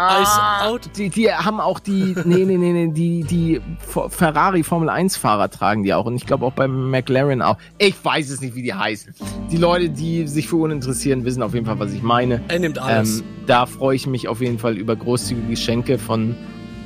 [0.00, 0.90] Ah, Out.
[0.96, 3.60] Die, die haben auch die, nee, nee, nee, nee, die, die
[4.08, 7.56] Ferrari Formel 1 Fahrer tragen die auch und ich glaube auch beim McLaren auch.
[7.78, 9.14] Ich weiß es nicht, wie die heißen.
[9.50, 12.40] Die Leute, die sich für Uhren interessieren, wissen auf jeden Fall, was ich meine.
[12.48, 13.20] Er nimmt alles.
[13.20, 16.34] Ähm, da freue ich mich auf jeden Fall über großzügige Geschenke von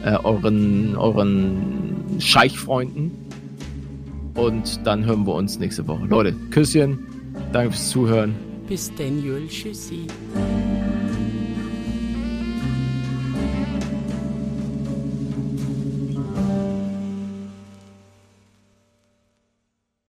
[0.05, 3.12] äh, euren, euren Scheichfreunden.
[4.35, 6.05] Und dann hören wir uns nächste Woche.
[6.07, 6.99] Leute, Küsschen.
[7.53, 8.35] Danke fürs Zuhören.
[8.67, 9.47] Bis denn, Jül.
[9.49, 10.07] Tschüssi.